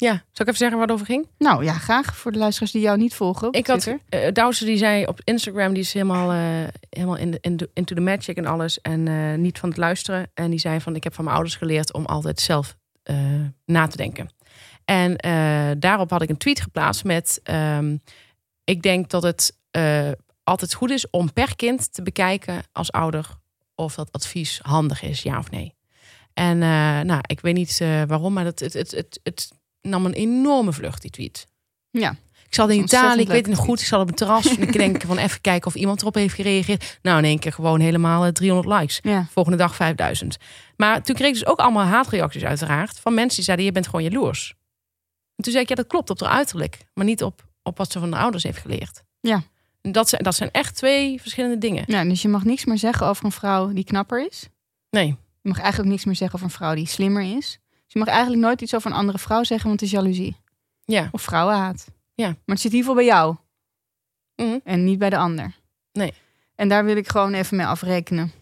[0.01, 0.11] Ja.
[0.13, 1.29] Zal ik even zeggen waar het over ging?
[1.39, 3.53] Nou ja, graag voor de luisteraars die jou niet volgen.
[3.53, 3.89] Ik had
[4.33, 7.95] Douwse die zei op Instagram, die is helemaal, eh, helemaal in de, in de- into
[7.95, 8.81] the magic en alles.
[8.81, 10.31] En niet van het luisteren.
[10.35, 12.77] En die zei van, ik heb van mijn ouders geleerd om altijd zelf
[13.65, 14.31] na te denken.
[14.85, 15.17] En
[15.79, 17.97] daarop had ik een tweet geplaatst met, ehm,
[18.65, 19.57] ik denk dat het
[20.45, 23.27] altijd goed is om per kind te bekijken als ouder
[23.75, 25.75] of dat advies handig is, ja of nee.
[26.35, 26.59] En
[27.07, 29.51] nou, ik weet niet waarom, maar het, het, het, het, het
[29.83, 31.47] nam een enorme vlucht, die tweet.
[31.91, 32.17] Ja.
[32.47, 33.81] Ik zat in Italië, ik weet het nog goed.
[33.81, 36.35] Ik zat op een terras en ik denk van even kijken of iemand erop heeft
[36.35, 36.99] gereageerd.
[37.03, 38.99] Nou, in één keer gewoon helemaal eh, 300 likes.
[39.03, 39.27] Ja.
[39.31, 40.37] Volgende dag 5000.
[40.77, 42.99] Maar toen kreeg ik dus ook allemaal haatreacties uiteraard.
[42.99, 44.55] Van mensen die zeiden, je bent gewoon jaloers.
[45.37, 46.79] En toen zei ik, ja dat klopt op haar uiterlijk.
[46.95, 49.03] Maar niet op, op wat ze van de ouders heeft geleerd.
[49.21, 49.43] Ja.
[49.81, 51.85] En dat zijn, dat zijn echt twee verschillende dingen.
[51.87, 54.49] ja, dus je mag niks meer zeggen over een vrouw die knapper is.
[54.91, 55.07] Nee.
[55.43, 57.59] Je mag eigenlijk ook niks meer zeggen over een vrouw die slimmer is.
[57.93, 60.37] Dus je mag eigenlijk nooit iets over een andere vrouw zeggen, want het is jaloezie.
[60.85, 61.09] Ja.
[61.13, 61.87] Of vrouwenhaat.
[62.15, 62.27] Ja.
[62.27, 63.37] Maar het zit in ieder geval bij jou.
[64.37, 64.59] Mhm.
[64.65, 65.55] En niet bij de ander.
[65.93, 66.13] Nee.
[66.55, 68.33] En daar wil ik gewoon even mee afrekenen.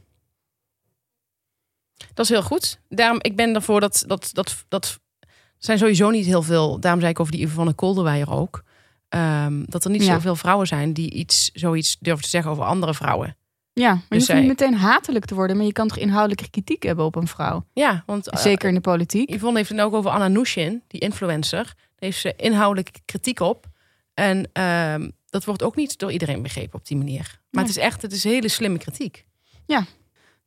[2.15, 2.81] Dat is heel goed.
[2.89, 4.85] Daarom, ik ben ervoor dat, dat, dat, dat
[5.21, 5.29] er
[5.59, 6.81] zijn sowieso niet heel veel.
[6.81, 8.63] Daarom zei ik over die Yvonne Kolderweijer ook.
[9.09, 10.15] ehm, dat er niet Ja.
[10.15, 13.37] zoveel vrouwen zijn die iets, zoiets durven te zeggen over andere vrouwen.
[13.79, 16.51] Ja, maar je Dus hoeft niet meteen hatelijk te worden, maar je kan toch inhoudelijke
[16.51, 17.67] kritiek hebben op een vrouw.
[17.73, 19.31] Ja, want eh, Zeker in de politiek.
[19.31, 21.65] Yvonne heeft het ook over Anna Nushin, die influencer.
[21.65, 23.67] Daar heeft ze inhoudelijke kritiek op.
[24.15, 27.41] En ehm, dat wordt ook niet door iedereen begrepen op die manier.
[27.51, 29.27] Maar het is echt, het is hele slimme kritiek.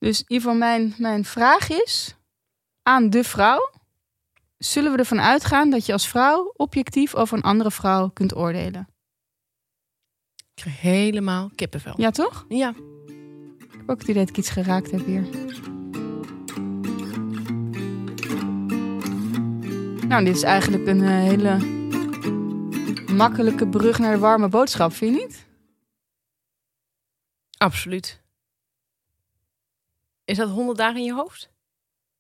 [0.02, 2.16] Dus Ivan, mijn, mijn vraag is
[2.84, 3.72] aan de vrouw.
[4.58, 8.88] Zullen we ervan uitgaan dat je als vrouw objectief over een andere vrouw kunt oordelen?
[10.36, 11.94] Ik krijg helemaal kippenvel.
[11.98, 12.46] Ja, toch?
[12.50, 12.74] ja.
[13.92, 15.22] Ook het idee dat ik iets geraakt heb hier.
[20.08, 21.58] Nou, dit is eigenlijk een eh, hele
[23.14, 25.46] makkelijke brug naar de warme boodschap, vind je niet?
[27.58, 28.22] absoluut.
[30.26, 31.50] Is dat 100 dagen in je hoofd?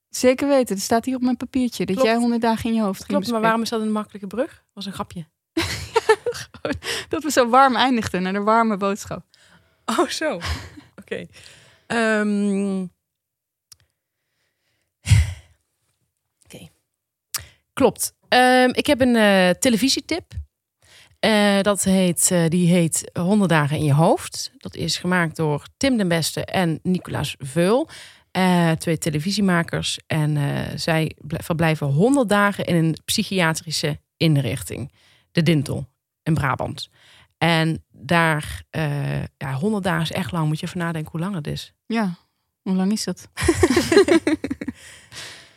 [0.09, 1.85] Zeker weten, het staat hier op mijn papiertje.
[1.85, 2.09] Dat Klopt.
[2.09, 4.63] jij honderd dagen in je hoofd ging Klopt, maar waarom is dat een makkelijke brug?
[4.73, 5.25] was een grapje.
[7.09, 9.25] Dat we zo warm eindigden naar de warme boodschap.
[9.85, 10.39] Oh, zo.
[11.11, 11.25] Oké.
[11.87, 12.81] Ehm,
[16.45, 16.69] Oké.
[17.73, 18.13] Klopt.
[18.27, 20.33] Ehm, ik heb een eh, televisietip.
[21.19, 24.51] Eh, dat heet, eh, die heet 100 dagen in je hoofd.
[24.57, 27.89] Dat is gemaakt door Tim den Beste en Nicolaas Veul.
[28.77, 29.99] Twee televisiemakers.
[30.07, 30.37] En
[30.79, 34.91] zij bl- verblijven 100 dagen in een psychiatrische inrichting.
[35.31, 35.87] De Dintel
[36.23, 36.89] in Brabant.
[37.43, 40.47] En daar, eh, ja, 100 dagen is echt lang.
[40.47, 41.73] Moet je even nadenken hoe lang het is.
[41.85, 42.13] Ja,
[42.61, 43.29] hoe lang is dat?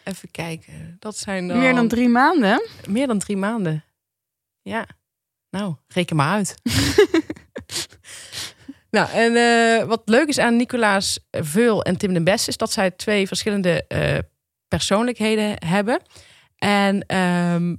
[0.05, 0.97] Even kijken.
[0.99, 1.59] Dat zijn dan...
[1.59, 2.69] Meer dan drie maanden.
[2.89, 3.85] Meer dan drie maanden.
[4.63, 4.87] Ja.
[5.51, 6.55] Nou, reken maar uit.
[8.91, 12.49] Nou, en eh, wat leuk is aan Nicolaas Veul en Tim den Best...
[12.49, 14.19] is dat zij twee verschillende eh,
[14.69, 16.03] persoonlijkheden hebben.
[16.59, 17.75] En ehm,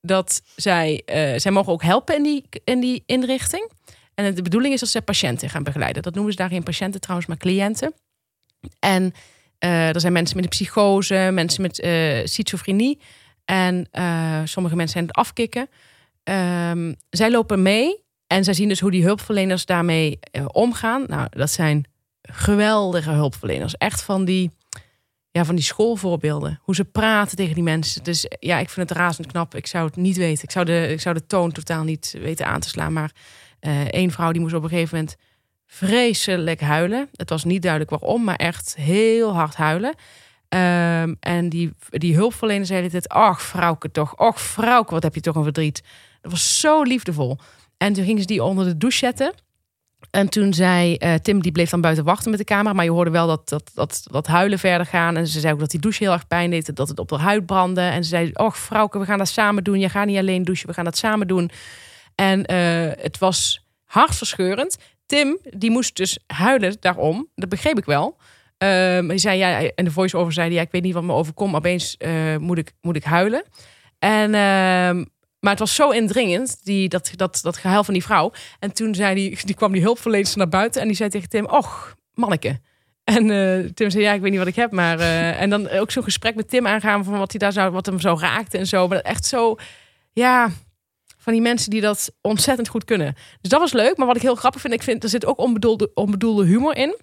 [0.00, 3.70] dat zij, eh, zij mogen ook helpen in die, in die inrichting.
[4.14, 6.02] En de bedoeling is dat ze patiënten gaan begeleiden.
[6.02, 7.94] Dat noemen ze daar geen patiënten trouwens, maar cliënten.
[8.78, 9.12] En
[9.58, 12.98] eh, er zijn mensen met een psychose, mensen met eh schizofrenie.
[13.44, 13.88] En
[14.44, 15.68] sommige mensen zijn het afkicken.
[16.22, 20.18] Ehm, zij lopen mee en zij zien dus hoe die hulpverleners daarmee
[20.52, 21.04] omgaan.
[21.06, 21.84] Nou, dat zijn
[22.22, 23.76] geweldige hulpverleners.
[23.76, 24.50] Echt van die,
[25.30, 26.60] ja, van die schoolvoorbeelden.
[26.62, 28.04] Hoe ze praten tegen die mensen.
[28.04, 29.54] Dus ja, ik vind het razend knap.
[29.54, 30.44] Ik zou het niet weten.
[30.44, 32.92] Ik zou de, ik zou de toon totaal niet weten aan te slaan.
[32.92, 33.12] Maar
[33.60, 35.16] eh één vrouw die moest op een gegeven moment
[35.66, 37.08] vreselijk huilen.
[37.14, 39.94] Het was niet duidelijk waarom, maar echt heel hard huilen.
[40.48, 44.16] Ehm, en die, die hulpverlener zei dit: Ach, vrouwke toch.
[44.16, 45.82] Och, vrouwke, wat heb je toch een verdriet.
[46.20, 47.38] Dat was zo liefdevol.
[47.76, 49.32] En toen gingen ze die onder de douche zetten.
[50.10, 52.72] En toen zei eh, Tim, die bleef dan buiten wachten met de camera.
[52.72, 55.16] Maar je hoorde wel dat, dat, dat, dat huilen verder gaan.
[55.16, 56.76] En ze zei ook dat die douche heel erg pijn deed.
[56.76, 57.80] Dat het op haar huid brandde.
[57.80, 59.78] En ze zei, och vrouwke, we gaan dat samen doen.
[59.78, 61.50] Je gaat niet alleen douchen, we gaan dat samen doen.
[62.14, 64.78] En eh, het was hartverscheurend.
[65.06, 67.28] Tim, die moest dus huilen daarom.
[67.34, 68.16] Dat begreep ik wel.
[68.58, 71.50] Ehm, die zei, ja, en de voice-over zei, ja, ik weet niet wat me overkomt.
[71.50, 73.44] Maar opeens eh, moet, ik, moet ik huilen.
[73.98, 74.34] En...
[75.40, 78.32] maar het was zo indringend, die, dat, dat, dat gehuil van die vrouw.
[78.58, 81.46] En toen zei die, die kwam die hulpverlener naar buiten en die zei tegen Tim:
[81.46, 82.60] Och, manneke.
[83.04, 84.72] En eh, Tim zei: Ja, ik weet niet wat ik heb.
[84.72, 84.98] Maar.
[84.98, 87.86] eh, en dan ook zo'n gesprek met Tim aangaan van wat, hij daar zou, wat
[87.86, 88.88] hem zo raakte en zo.
[88.88, 89.56] Maar echt zo,
[90.12, 90.50] ja,
[91.18, 93.14] van die mensen die dat ontzettend goed kunnen.
[93.40, 93.96] Dus dat was leuk.
[93.96, 96.98] Maar wat ik heel grappig vind, ik vind er zit ook onbedoelde, onbedoelde humor in.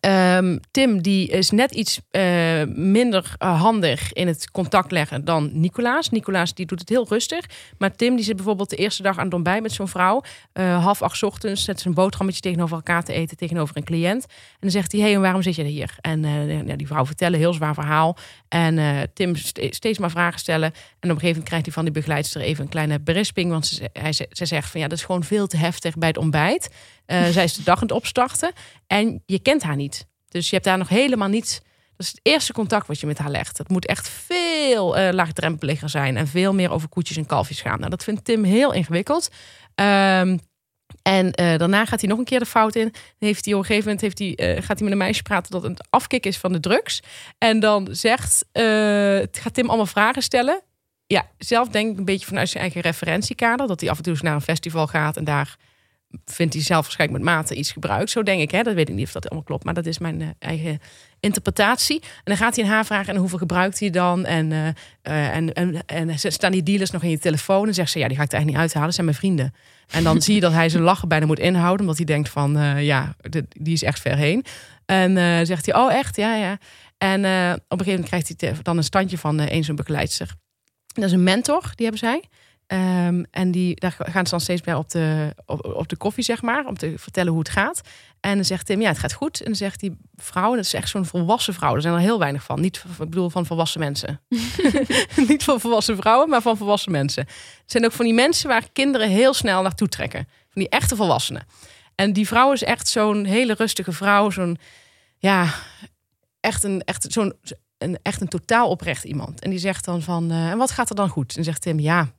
[0.00, 5.50] Ehm, Tim die is net iets eh, minder eh, handig in het contact leggen dan
[5.52, 6.10] Nicolaas.
[6.10, 7.46] Nicolaas die doet het heel rustig.
[7.78, 10.22] Maar Tim die zit bijvoorbeeld de eerste dag aan het ontbijt met zo'n vrouw.
[10.52, 14.24] Eh, half acht ochtends zet ze een boterhammetje tegenover elkaar te eten tegenover een cliënt.
[14.26, 15.96] En dan zegt hij, hé, hey, waarom zit je hier?
[16.00, 16.22] En
[16.66, 18.16] ja, die vrouw vertellen, heel zwaar verhaal.
[18.48, 20.68] En Tim ste- steeds maar vragen stellen.
[20.72, 23.50] En op een gegeven moment krijgt hij van die begeleidster even een kleine berisping.
[23.50, 26.08] Want ze, hij, ze ze zegt van, ja, dat is gewoon veel te heftig bij
[26.08, 26.68] het ontbijt.
[27.12, 28.52] Eh, zij is de dag aan het opstarten.
[28.86, 30.06] En je kent haar niet.
[30.28, 31.62] Dus je hebt daar nog helemaal niet.
[31.96, 33.58] Dat is het eerste contact wat je met haar legt.
[33.58, 36.16] Het moet echt veel eh, laagdrempeliger zijn.
[36.16, 37.78] En veel meer over koetjes en kalfjes gaan.
[37.78, 39.30] Nou, dat vindt Tim heel ingewikkeld.
[39.74, 40.38] Ehm,
[41.02, 42.94] en eh, daarna gaat hij nog een keer de fout in.
[43.18, 45.62] Heeft hij op een gegeven moment heeft hij, gaat hij met een meisje praten dat
[45.62, 47.02] het afkik is van de drugs.
[47.38, 48.44] En dan zegt,
[49.32, 50.62] gaat Tim allemaal vragen stellen.
[51.06, 53.66] Ja, zelf denk ik een beetje vanuit zijn eigen referentiekader.
[53.66, 55.56] Dat hij af en toe eens naar een festival gaat en daar
[56.24, 58.10] vindt hij zelf waarschijnlijk met mate iets gebruikt.
[58.10, 58.62] Zo denk ik, hè?
[58.62, 60.80] dat weet ik niet of dat allemaal klopt, maar dat is mijn eh, eigen
[61.20, 62.00] interpretatie.
[62.00, 64.24] En dan gaat hij een haar vragen en hoeveel gebruikt hij dan?
[64.24, 67.98] En, eh, en, en, en staan die dealers nog in je telefoon en zegt ze,
[67.98, 69.54] ja, die ga ik er eigenlijk niet uithalen, dat zijn mijn vrienden.
[69.90, 72.58] En dan zie je dat hij zijn lachen bijna moet inhouden, omdat hij denkt van,
[72.58, 73.16] eh, ja,
[73.48, 74.44] die is echt ver heen.
[74.86, 76.58] En zegt hij, oh echt, ja, ja.
[76.98, 80.34] En op een gegeven moment krijgt hij dan een standje van een zo'n begeleidster.
[80.86, 82.24] Dat is een mentor, die hebben zij.
[82.72, 86.24] Ehm, en die, daar gaan ze dan steeds bij op de, op, op de koffie,
[86.24, 87.80] zeg maar, om te vertellen hoe het gaat.
[88.20, 89.38] En dan zegt Tim, ja, het gaat goed.
[89.38, 91.74] En dan zegt die vrouw, dat is echt zo'n volwassen vrouw.
[91.74, 92.60] Er zijn er heel weinig van.
[92.60, 94.20] Niet, ik bedoel, van volwassen mensen.
[95.28, 97.22] Niet van volwassen vrouwen, maar van volwassen mensen.
[97.26, 100.28] Het zijn ook van die mensen waar kinderen heel snel naartoe trekken.
[100.48, 101.46] Van die echte volwassenen.
[101.94, 104.30] En die vrouw is echt zo'n hele rustige vrouw.
[104.30, 104.58] Zo'n,
[105.18, 105.54] ja,
[106.40, 107.34] echt een, echt zo'n,
[107.78, 109.40] een, echt een totaal oprecht iemand.
[109.40, 111.36] En die zegt dan van, eh, en wat gaat er dan goed?
[111.36, 112.12] En zegt Tim, ja,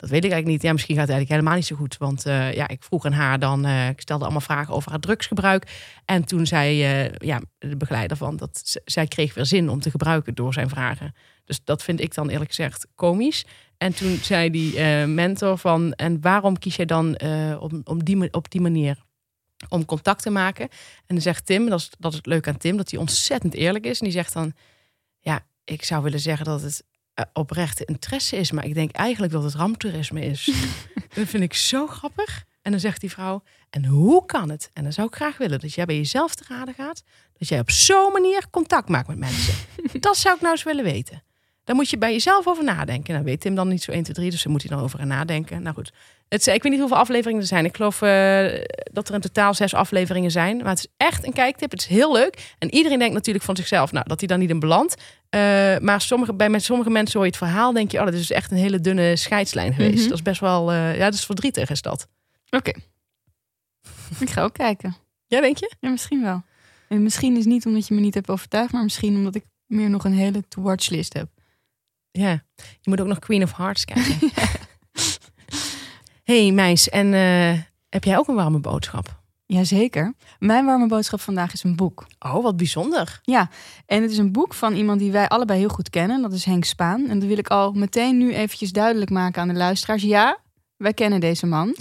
[0.00, 0.62] dat weet ik eigenlijk niet.
[0.62, 1.96] Ja, misschien gaat het eigenlijk helemaal niet zo goed.
[1.96, 5.00] Want eh, ja, ik vroeg aan haar dan, eh, ik stelde allemaal vragen over haar
[5.00, 5.90] drugsgebruik.
[6.04, 9.90] En toen zei eh, ja, de begeleider van dat zij kreeg weer zin om te
[9.90, 11.14] gebruiken door zijn vragen.
[11.44, 13.44] Dus dat vind ik dan eerlijk gezegd komisch.
[13.76, 17.20] En toen zei die mentor van, en waarom kies jij dan
[17.58, 18.98] om, om die, op die manier
[19.68, 20.68] om contact te maken?
[21.06, 23.54] En dan zegt Tim, dat is, dat is het leuke aan Tim, dat hij ontzettend
[23.54, 23.98] eerlijk is.
[23.98, 24.52] En die zegt dan,
[25.18, 26.84] ja, ik zou willen zeggen dat het
[27.20, 30.50] eh, oprechte interesse is, maar ik denk eigenlijk dat het ramptoerisme is.
[31.14, 32.44] dat vind ik zo grappig.
[32.62, 34.70] En dan zegt die vrouw, en hoe kan het?
[34.72, 37.02] En dan zou ik graag willen dat jij bij jezelf te raden gaat,
[37.38, 39.54] dat jij op zo'n manier contact maakt met mensen.
[40.00, 41.22] dat zou ik nou eens willen weten.
[41.64, 43.12] Daar moet je bij jezelf over nadenken.
[43.12, 44.98] Nou weet Tim dan niet zo 1, 2, 3, dus daar moet hij dan over
[44.98, 45.62] gaan nadenken.
[45.62, 45.92] Nou goed,
[46.30, 47.64] het, ik weet niet hoeveel afleveringen er zijn.
[47.64, 48.46] Ik geloof eh,
[48.92, 50.56] dat er in totaal zes afleveringen zijn.
[50.56, 51.70] Maar het is echt een kijktip.
[51.70, 52.54] Het is heel leuk.
[52.58, 55.02] En iedereen denkt natuurlijk van zichzelf, nou, dat hij dan niet in belandt.
[55.28, 55.40] Eh,
[55.78, 58.20] maar sommige, bij met sommige mensen hoor je het verhaal, denk je, oh, dat is
[58.20, 59.98] dus echt een hele dunne scheidslijn geweest.
[59.98, 60.08] Mhm.
[60.08, 62.08] Dat is best wel, eh, ja, dat is verdrietig, is dat.
[62.50, 62.72] Oké.
[64.24, 64.96] ik ga ook kijken.
[65.26, 65.74] Ja, denk je?
[65.80, 66.42] Ja, misschien wel.
[66.88, 69.90] En misschien is niet omdat je me niet hebt overtuigd, maar misschien omdat ik meer
[69.90, 71.28] nog een hele to-watch list heb.
[72.10, 72.42] Ja.
[72.56, 74.18] Je moet ook nog Queen of Hearts kijken.
[76.30, 79.20] hey, meis, en eh, heb jij ook een warme boodschap?
[79.46, 80.14] Jazeker.
[80.38, 82.06] Mijn warme boodschap vandaag is een boek.
[82.18, 83.20] Oh, wat bijzonder.
[83.22, 83.48] Ja,
[83.86, 86.22] en het is een boek van iemand die wij allebei heel goed kennen.
[86.22, 87.08] Dat is Henk Spaan.
[87.08, 90.02] En dat wil ik al meteen nu eventjes duidelijk maken aan de luisteraars.
[90.02, 90.38] Ja,
[90.76, 91.76] wij kennen deze man.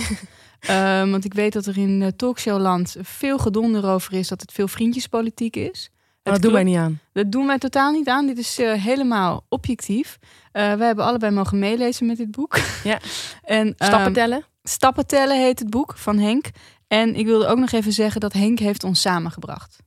[0.59, 4.51] Ehm, want ik weet dat er in uh, talkshowland veel gedonder over is dat het
[4.51, 5.91] veel vriendjespolitiek is.
[6.31, 6.99] Maar dat doen wij niet aan.
[7.13, 8.27] Dat doen wij totaal niet aan.
[8.27, 10.17] Dit is uh, helemaal objectief.
[10.21, 12.59] Uh, wij hebben allebei mogen meelezen met dit boek.
[12.83, 12.99] Ja.
[13.43, 14.45] en, Stappen ehm, tellen.
[14.63, 16.45] Stappen tellen heet het boek van Henk.
[16.87, 19.77] En ik wilde ook nog even zeggen dat Henk heeft ons samengebracht.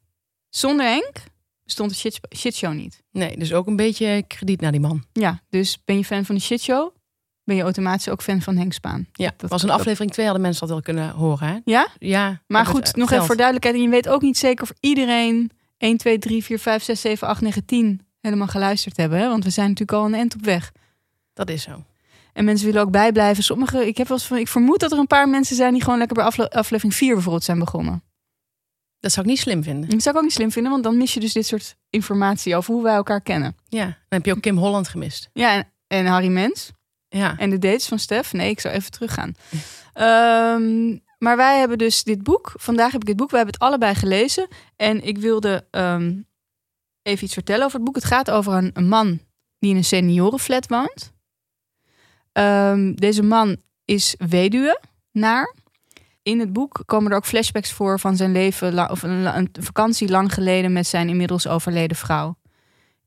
[0.48, 1.12] Zonder Henk
[1.64, 3.02] bestond de shit, shitshow niet.
[3.10, 5.04] Nee, dus ook een beetje krediet naar die man.
[5.12, 6.90] Ja, dus ben je fan van de shitshow?
[7.44, 9.06] Ben je automatisch ook fan van Henk Spaan?
[9.12, 11.48] Ja, dat was een aflevering 2 hadden mensen dat wel kunnen horen.
[11.48, 11.58] Hè?
[11.64, 11.88] Ja?
[11.98, 12.42] Ja.
[12.46, 13.76] Maar goed, nog even voor duidelijkheid.
[13.76, 15.50] En je weet ook niet zeker of iedereen
[15.82, 19.18] 1, 2, 3, 4, 5, 6, 7, 8, 9, 10 helemaal geluisterd hebben.
[19.18, 19.28] Hè?
[19.28, 20.72] Want we zijn natuurlijk al een end op weg.
[21.34, 21.84] Dat is zo.
[22.32, 23.44] En mensen willen ook bijblijven.
[23.44, 25.82] Sommige, ik, heb wel eens van, ik vermoed dat er een paar mensen zijn die
[25.82, 28.02] gewoon lekker bij afle aflevering 4 bijvoorbeeld zijn begonnen.
[29.00, 29.90] Dat zou ik niet slim vinden.
[29.90, 32.56] Dat zou ik ook niet slim vinden, want dan mis je dus dit soort informatie
[32.56, 33.56] over hoe wij elkaar kennen.
[33.68, 35.30] Ja, dan heb je ook Kim Holland gemist.
[35.32, 36.70] Ja, en, en Harry Mens.
[37.08, 37.38] Ja.
[37.38, 38.32] En de dates van Stef.
[38.32, 39.34] Nee, ik zou even teruggaan.
[40.60, 42.52] Um, maar wij hebben dus dit boek.
[42.54, 43.30] Vandaag heb ik dit boek.
[43.30, 44.48] We hebben het allebei gelezen.
[44.76, 46.26] En ik wilde um,
[47.02, 47.94] even iets vertellen over het boek.
[47.94, 49.20] Het gaat over een, man
[49.58, 51.12] die in een seniorenflat woont.
[52.32, 54.80] Um, deze man is weduwe
[55.12, 55.54] naar.
[56.22, 60.34] In het boek komen er ook flashbacks voor van zijn leven, of een vakantie lang
[60.34, 62.36] geleden met zijn inmiddels overleden vrouw.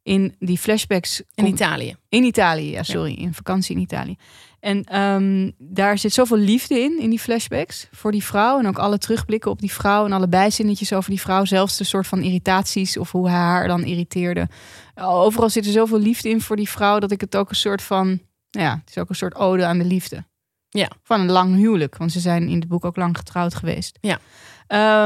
[0.05, 1.21] In die flashbacks.
[1.33, 1.95] In Italië.
[2.09, 3.11] In Italië, ja, sorry.
[3.11, 3.17] Ja.
[3.17, 4.15] In vakantie in Italië.
[4.59, 8.59] En um, daar zit zoveel liefde in, in die flashbacks, voor die vrouw.
[8.59, 11.45] En ook alle terugblikken op die vrouw en alle bijzinnetjes over die vrouw.
[11.45, 14.49] Zelfs de soort van irritaties of hoe hij haar dan irriteerde.
[14.95, 17.81] Overal zit er zoveel liefde in voor die vrouw, dat ik het ook een soort
[17.81, 20.25] van ja, het is ook een soort ode aan de liefde.
[20.69, 20.89] Ja.
[21.03, 23.97] Van een lang huwelijk, want ze zijn in het boek ook lang getrouwd geweest.
[24.01, 24.19] Ja.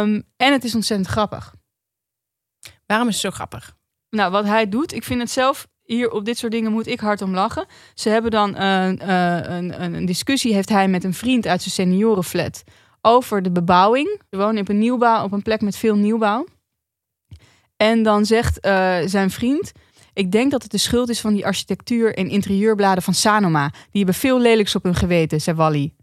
[0.01, 1.55] Um, en het is ontzettend grappig.
[2.85, 3.77] Waarom is het zo grappig?
[4.09, 6.99] Nou, wat hij doet, ik vind het zelf hier op dit soort dingen moet ik
[6.99, 7.65] hard om lachen.
[7.93, 11.73] Ze hebben dan een, een, een, een discussie, heeft hij met een vriend uit zijn
[11.73, 12.63] seniorenflat
[13.01, 14.21] over de bebouwing.
[14.29, 16.45] Ze wonen op een nieuwbouw, op een plek met veel nieuwbouw.
[17.77, 19.71] En dan zegt uh, zijn vriend:
[20.13, 23.69] ik denk dat het de schuld is van die architectuur- en interieurbladen van Sanoma.
[23.69, 25.93] Die hebben veel lelijks op hun geweten, zei Wally.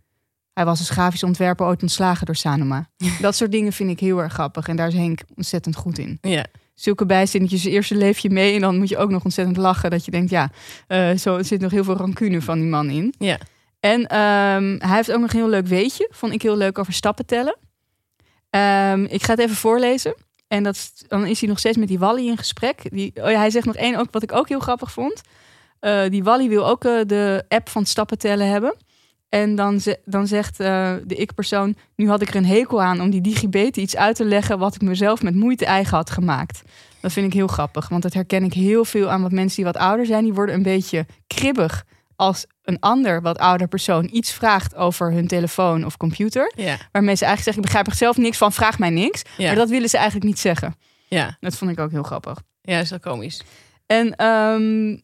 [0.52, 2.90] Hij was als grafisch ontwerper ooit ontslagen door Sanoma.
[3.20, 4.68] dat soort dingen vind ik heel erg grappig.
[4.68, 6.18] En daar is Henk ontzettend goed in.
[6.20, 6.46] Ja.
[6.76, 9.90] Zulke bijzinnetjes, eerst leef je mee en dan moet je ook nog ontzettend lachen.
[9.90, 10.50] Dat je denkt, ja,
[10.88, 13.14] uh, zo zit nog heel veel rancune van die man in.
[13.18, 13.38] Ja.
[13.80, 16.08] En um, hij heeft ook nog een heel leuk weetje.
[16.12, 17.56] Vond ik heel leuk over stappen tellen.
[18.50, 20.14] Um, ik ga het even voorlezen.
[20.48, 22.82] En dat, dan is hij nog steeds met die Wally in gesprek.
[22.90, 25.20] Die, oh ja, hij zegt nog één, ook, wat ik ook heel grappig vond.
[25.80, 28.76] Uh, die Wally wil ook uh, de app van stappen tellen hebben.
[29.28, 31.76] En dan, dan zegt uh, de ik-persoon...
[31.96, 34.58] nu had ik er een hekel aan om die digibeten iets uit te leggen...
[34.58, 36.62] wat ik mezelf met moeite eigen had gemaakt.
[37.00, 39.72] Dat vind ik heel grappig, want dat herken ik heel veel aan wat mensen die
[39.72, 40.24] wat ouder zijn.
[40.24, 41.84] Die worden een beetje kribbig
[42.16, 46.52] als een ander wat ouder persoon iets vraagt over hun telefoon of computer.
[46.56, 46.76] Ja.
[46.92, 49.22] Waarmee ze eigenlijk zeggen, ik begrijp er zelf niks van, vraag mij niks.
[49.36, 49.46] Ja.
[49.46, 50.74] Maar dat willen ze eigenlijk niet zeggen.
[51.08, 51.36] Ja.
[51.40, 52.42] Dat vond ik ook heel grappig.
[52.62, 53.42] Ja, is wel komisch.
[53.86, 55.02] En um,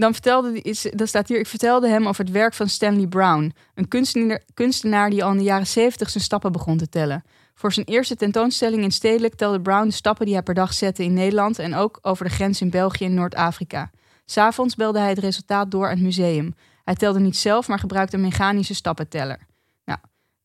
[0.00, 3.54] dan vertelde, dat staat hier, ik vertelde hem over het werk van Stanley Brown.
[3.74, 7.24] Een kunstenaar, kunstenaar die al in de jaren zeventig zijn stappen begon te tellen.
[7.54, 11.04] Voor zijn eerste tentoonstelling in Stedelijk telde Brown de stappen die hij per dag zette
[11.04, 13.90] in Nederland en ook over de grens in België en Noord-Afrika.
[14.24, 16.54] S'avonds belde hij het resultaat door aan het museum.
[16.84, 19.38] Hij telde niet zelf, maar gebruikte een mechanische stappenteller.
[19.84, 19.98] Nou,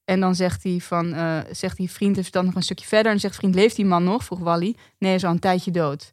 [0.06, 3.20] en dan zegt hij van, uh, zegt die vriend dan nog een stukje verder en
[3.20, 4.24] zegt vriend, leeft die man nog?
[4.24, 4.76] Vroeg Wally.
[4.97, 6.12] Nee, hij is al een tijdje dood.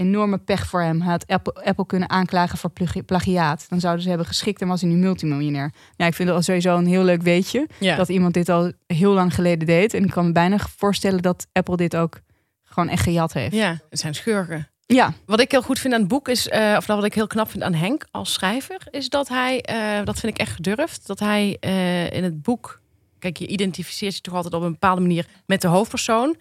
[0.00, 1.00] Enorme pech voor hem.
[1.00, 2.70] Hij had Apple, Apple kunnen aanklagen voor
[3.06, 3.66] plagiaat.
[3.68, 5.72] Dan zouden ze hebben geschikt en was hij nu multimiljonair.
[5.96, 7.68] Nou, ik vind dat sowieso een heel leuk weetje.
[7.80, 7.96] Ja.
[7.96, 9.94] Dat iemand dit al heel lang geleden deed.
[9.94, 12.20] En ik kan me bijna voorstellen dat Apple dit ook
[12.64, 13.54] gewoon echt gejat heeft.
[13.54, 14.68] Ja, het zijn schurken.
[14.86, 15.12] Ja.
[15.26, 17.50] Wat ik heel goed vind aan het boek is, uh, of wat ik heel knap
[17.50, 21.18] vind aan Henk als schrijver, is dat hij, uh, dat vind ik echt gedurfd, dat
[21.18, 22.80] hij uh, in het boek,
[23.18, 26.36] kijk, je identificeert je toch altijd op een bepaalde manier met de hoofdpersoon.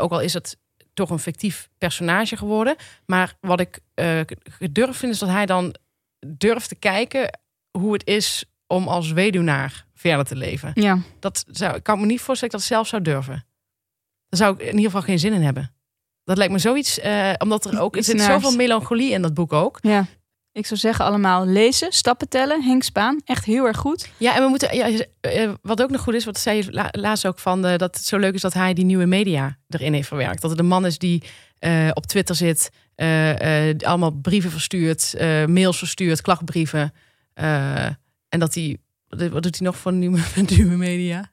[0.00, 0.56] ook al is het
[0.94, 2.76] toch een fictief personage geworden.
[3.06, 3.78] Maar wat ik
[4.50, 5.74] gedurfd vind, is dat hij dan
[6.26, 7.38] durft te kijken
[7.78, 10.70] hoe het is om als weduwnaar verder te leven.
[10.74, 10.98] Ja.
[11.20, 13.46] Dat zou, ik kan me niet voorstellen dat ik dat zelf zou durven.
[14.28, 15.74] Daar zou ik in ieder geval geen zin in hebben.
[16.24, 19.52] Dat lijkt me zoiets, uh, omdat er ook er zit zoveel melancholie in dat boek
[19.52, 19.78] ook.
[19.80, 20.06] Ja.
[20.54, 23.20] Ik zou zeggen allemaal lezen, stappen tellen, Henk Spaan.
[23.24, 24.08] Echt heel erg goed.
[24.16, 26.88] Ja, en we moeten, ja, uh, wat ook nog goed is, wat zei je la,
[26.90, 29.92] laatst ook van, uh, dat het zo leuk is dat hij die nieuwe media erin
[29.92, 30.40] heeft verwerkt.
[30.40, 31.22] Dat het een man is die
[31.92, 32.70] op Twitter zit,
[33.84, 35.14] allemaal brieven verstuurt,
[35.46, 36.92] mails verstuurt, klachtbrieven.
[37.34, 38.76] en dat hij,
[39.08, 40.20] wat doet hij nog voor nieuwe,
[40.56, 41.32] nieuwe media?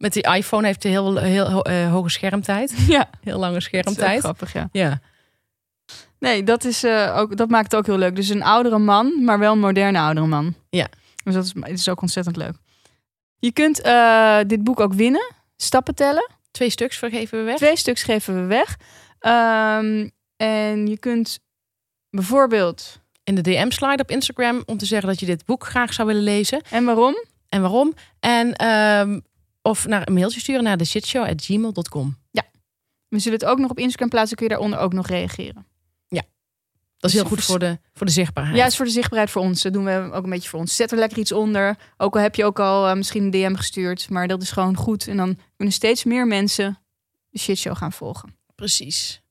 [0.00, 2.74] Met die iPhone heeft hij heel, heel, heel eh, hoge schermtijd.
[2.86, 4.20] Ja, Heel lange schermtijd.
[4.20, 4.68] grappig, ja.
[4.72, 5.00] Ja.
[6.20, 8.16] Nee, dat, is, eh, ook, dat maakt het ook heel leuk.
[8.16, 10.54] Dus een oudere man, maar wel een moderne oudere man.
[10.70, 10.88] Ja.
[11.24, 12.54] Dus dat is, het is ook ontzettend leuk.
[13.38, 15.34] Je kunt eh, dit boek ook winnen.
[15.56, 16.30] Stappen tellen.
[16.50, 17.56] Twee stuks vergeven we weg.
[17.56, 18.76] Twee stuks geven we weg.
[19.18, 21.38] Ehm, en je kunt
[22.10, 22.98] bijvoorbeeld...
[23.24, 26.08] In de DM slide op Instagram om te zeggen dat je dit boek graag zou
[26.08, 26.62] willen lezen.
[26.70, 27.14] En waarom?
[27.48, 27.94] En waarom.
[28.20, 29.20] En ehm,
[29.62, 32.18] of naar een mailtje sturen naar de shitshow.gmail.com.
[33.10, 34.36] We zullen het ook nog op Instagram plaatsen.
[34.36, 35.66] Kun je daaronder ook nog reageren.
[37.00, 38.56] Dat is heel goed voor de, voor de zichtbaarheid.
[38.56, 39.62] Ja, is voor de zichtbaarheid voor ons.
[39.62, 40.76] Dat doen we ook een beetje voor ons.
[40.76, 41.76] Zet er lekker iets onder.
[41.96, 44.10] Ook al heb je ook al eh, misschien een DM gestuurd.
[44.10, 45.08] Maar dat is gewoon goed.
[45.08, 46.78] En dan kunnen steeds meer mensen
[47.30, 48.36] de shitshow gaan volgen.
[48.54, 49.22] Precies.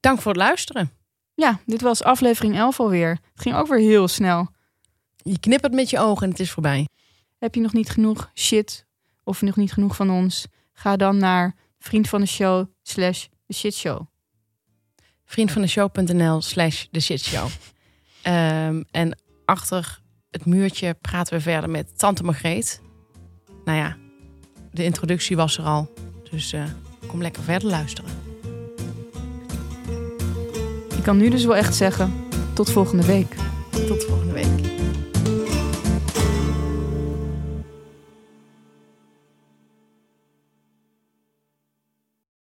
[0.00, 0.90] Dank voor het luisteren.
[1.34, 3.10] Ja, dit was aflevering 11 alweer.
[3.10, 4.48] Het ging ook weer heel snel.
[5.16, 6.88] Je knippert met je ogen en het is voorbij.
[7.38, 8.86] Heb je nog niet genoeg shit
[9.24, 10.46] of nog niet genoeg van ons?
[10.72, 14.09] Ga dan naar vriend van de show slash de shitshow.
[15.30, 17.48] Vriendvandeshow.nl slash de shitshow.
[18.22, 20.00] Ehm, en achter
[20.30, 22.80] het muurtje praten we verder met Tante Margreet.
[23.64, 23.96] Nou ja,
[24.72, 25.94] de introductie was er al.
[26.30, 26.64] Dus eh,
[27.06, 28.10] kom lekker verder luisteren.
[30.96, 32.12] Ik kan nu dus wel echt zeggen,
[32.54, 33.34] tot volgende week.
[33.86, 34.69] Tot volgende week.